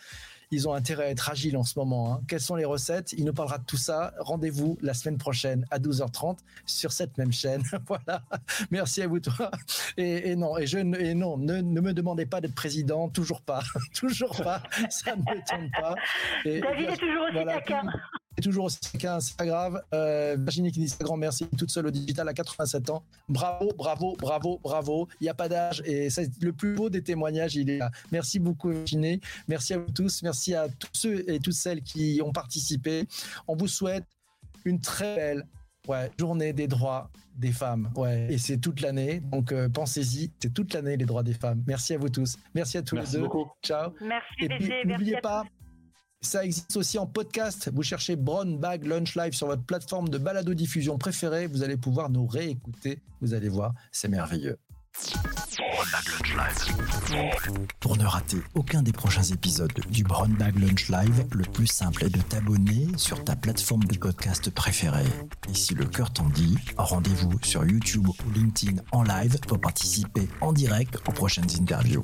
ils 0.51 0.67
ont 0.67 0.73
intérêt 0.73 1.05
à 1.05 1.09
être 1.09 1.29
agiles 1.29 1.57
en 1.57 1.63
ce 1.63 1.77
moment. 1.77 2.13
Hein. 2.13 2.21
Quelles 2.27 2.41
sont 2.41 2.55
les 2.55 2.65
recettes? 2.65 3.13
Il 3.17 3.25
nous 3.25 3.33
parlera 3.33 3.57
de 3.57 3.65
tout 3.65 3.77
ça. 3.77 4.13
Rendez-vous 4.19 4.77
la 4.81 4.93
semaine 4.93 5.17
prochaine 5.17 5.65
à 5.71 5.79
12h30 5.79 6.37
sur 6.65 6.91
cette 6.91 7.17
même 7.17 7.33
chaîne. 7.33 7.63
voilà. 7.87 8.23
Merci 8.71 9.01
à 9.01 9.07
vous 9.07 9.19
toi. 9.19 9.51
Et, 9.97 10.35
non, 10.35 10.57
et 10.57 10.65
je 10.65 10.77
et 10.77 11.13
non, 11.13 11.37
ne, 11.37 11.61
me 11.61 11.93
demandez 11.93 12.25
pas 12.25 12.39
d'être 12.39 12.55
président, 12.55 13.09
toujours 13.09 13.41
pas, 13.41 13.61
toujours 13.93 14.35
pas. 14.41 14.63
Ça 14.89 15.15
ne 15.15 15.21
m'étonne 15.21 15.69
pas. 15.71 15.95
David 16.45 16.89
est 16.89 16.97
toujours 16.97 17.23
aussi 17.23 17.45
taquin 17.45 17.83
toujours 18.41 18.65
aussi 18.65 18.79
taquin, 18.79 19.19
c'est 19.19 19.35
pas 19.35 19.45
grave. 19.45 19.81
Euh, 19.93 20.35
Virginie 20.39 20.71
qui 20.71 20.79
dit 20.79 20.89
sa 20.89 21.03
grand 21.03 21.17
merci, 21.17 21.47
toute 21.57 21.71
seule 21.71 21.87
au 21.87 21.91
digital 21.91 22.27
à 22.27 22.33
87 22.33 22.89
ans. 22.89 23.03
Bravo, 23.29 23.71
bravo, 23.77 24.15
bravo, 24.19 24.59
bravo. 24.63 25.07
Il 25.19 25.23
n'y 25.23 25.29
a 25.29 25.33
pas 25.33 25.49
d'âge 25.49 25.81
et 25.85 26.09
c'est 26.09 26.29
le 26.41 26.53
plus 26.53 26.75
beau 26.75 26.89
des 26.89 27.01
témoignages, 27.01 27.55
il 27.55 27.69
est 27.69 27.77
là. 27.77 27.91
Merci 28.11 28.39
beaucoup 28.39 28.69
Virginie. 28.69 29.19
Merci 29.47 29.73
à 29.73 29.79
vous 29.79 29.91
tous. 29.91 30.21
Merci 30.23 30.53
à 30.53 30.67
tous 30.69 30.89
ceux 30.93 31.29
et 31.29 31.39
toutes 31.39 31.53
celles 31.53 31.81
qui 31.81 32.21
ont 32.23 32.31
participé. 32.31 33.07
On 33.47 33.55
vous 33.55 33.67
souhaite 33.67 34.05
une 34.65 34.79
très 34.81 35.15
belle 35.15 35.47
ouais, 35.87 36.11
journée 36.19 36.53
des 36.53 36.67
droits 36.67 37.09
des 37.35 37.51
femmes. 37.51 37.91
Ouais, 37.95 38.27
et 38.29 38.37
c'est 38.37 38.57
toute 38.57 38.81
l'année. 38.81 39.19
Donc 39.19 39.51
euh, 39.51 39.69
pensez-y, 39.69 40.31
c'est 40.39 40.53
toute 40.53 40.73
l'année 40.73 40.97
les 40.97 41.05
droits 41.05 41.23
des 41.23 41.33
femmes. 41.33 41.63
Merci 41.67 41.93
à 41.93 41.97
vous 41.97 42.09
tous. 42.09 42.37
Merci 42.53 42.77
à 42.77 42.81
tous 42.81 42.95
les 42.95 43.07
deux. 43.11 43.21
Beaucoup. 43.21 43.47
Ciao. 43.63 43.91
Merci 44.01 44.27
et 44.41 44.85
n'oubliez 44.85 45.19
pas 45.21 45.43
ça 46.21 46.43
existe 46.43 46.75
aussi 46.77 46.97
en 46.97 47.05
podcast. 47.05 47.69
Vous 47.73 47.83
cherchez 47.83 48.15
Brown 48.15 48.57
Bag 48.57 48.85
Lunch 48.85 49.15
Live 49.15 49.33
sur 49.33 49.47
votre 49.47 49.63
plateforme 49.63 50.09
de 50.09 50.17
balado 50.17 50.53
diffusion 50.53 50.97
préférée. 50.97 51.47
Vous 51.47 51.63
allez 51.63 51.77
pouvoir 51.77 52.09
nous 52.09 52.25
réécouter. 52.25 53.01
Vous 53.21 53.33
allez 53.33 53.49
voir, 53.49 53.73
c'est 53.91 54.07
merveilleux. 54.07 54.57
Pour 57.79 57.97
ne 57.97 58.05
rater 58.05 58.37
aucun 58.55 58.81
des 58.81 58.91
prochains 58.91 59.23
épisodes 59.23 59.71
du 59.89 60.03
Brown 60.03 60.33
Bag 60.33 60.57
Lunch 60.57 60.89
Live, 60.89 61.25
le 61.31 61.43
plus 61.43 61.67
simple 61.67 62.05
est 62.05 62.09
de 62.09 62.21
t'abonner 62.21 62.87
sur 62.97 63.23
ta 63.23 63.35
plateforme 63.35 63.83
de 63.83 63.97
podcast 63.97 64.49
préférée. 64.49 65.05
Et 65.49 65.53
si 65.53 65.75
le 65.75 65.85
cœur 65.85 66.11
t'en 66.11 66.29
dit, 66.29 66.57
rendez-vous 66.77 67.33
sur 67.43 67.63
YouTube 67.63 68.07
ou 68.07 68.31
LinkedIn 68.31 68.81
en 68.91 69.03
live 69.03 69.39
pour 69.41 69.61
participer 69.61 70.27
en 70.41 70.51
direct 70.51 70.97
aux 71.07 71.11
prochaines 71.11 71.49
interviews. 71.59 72.03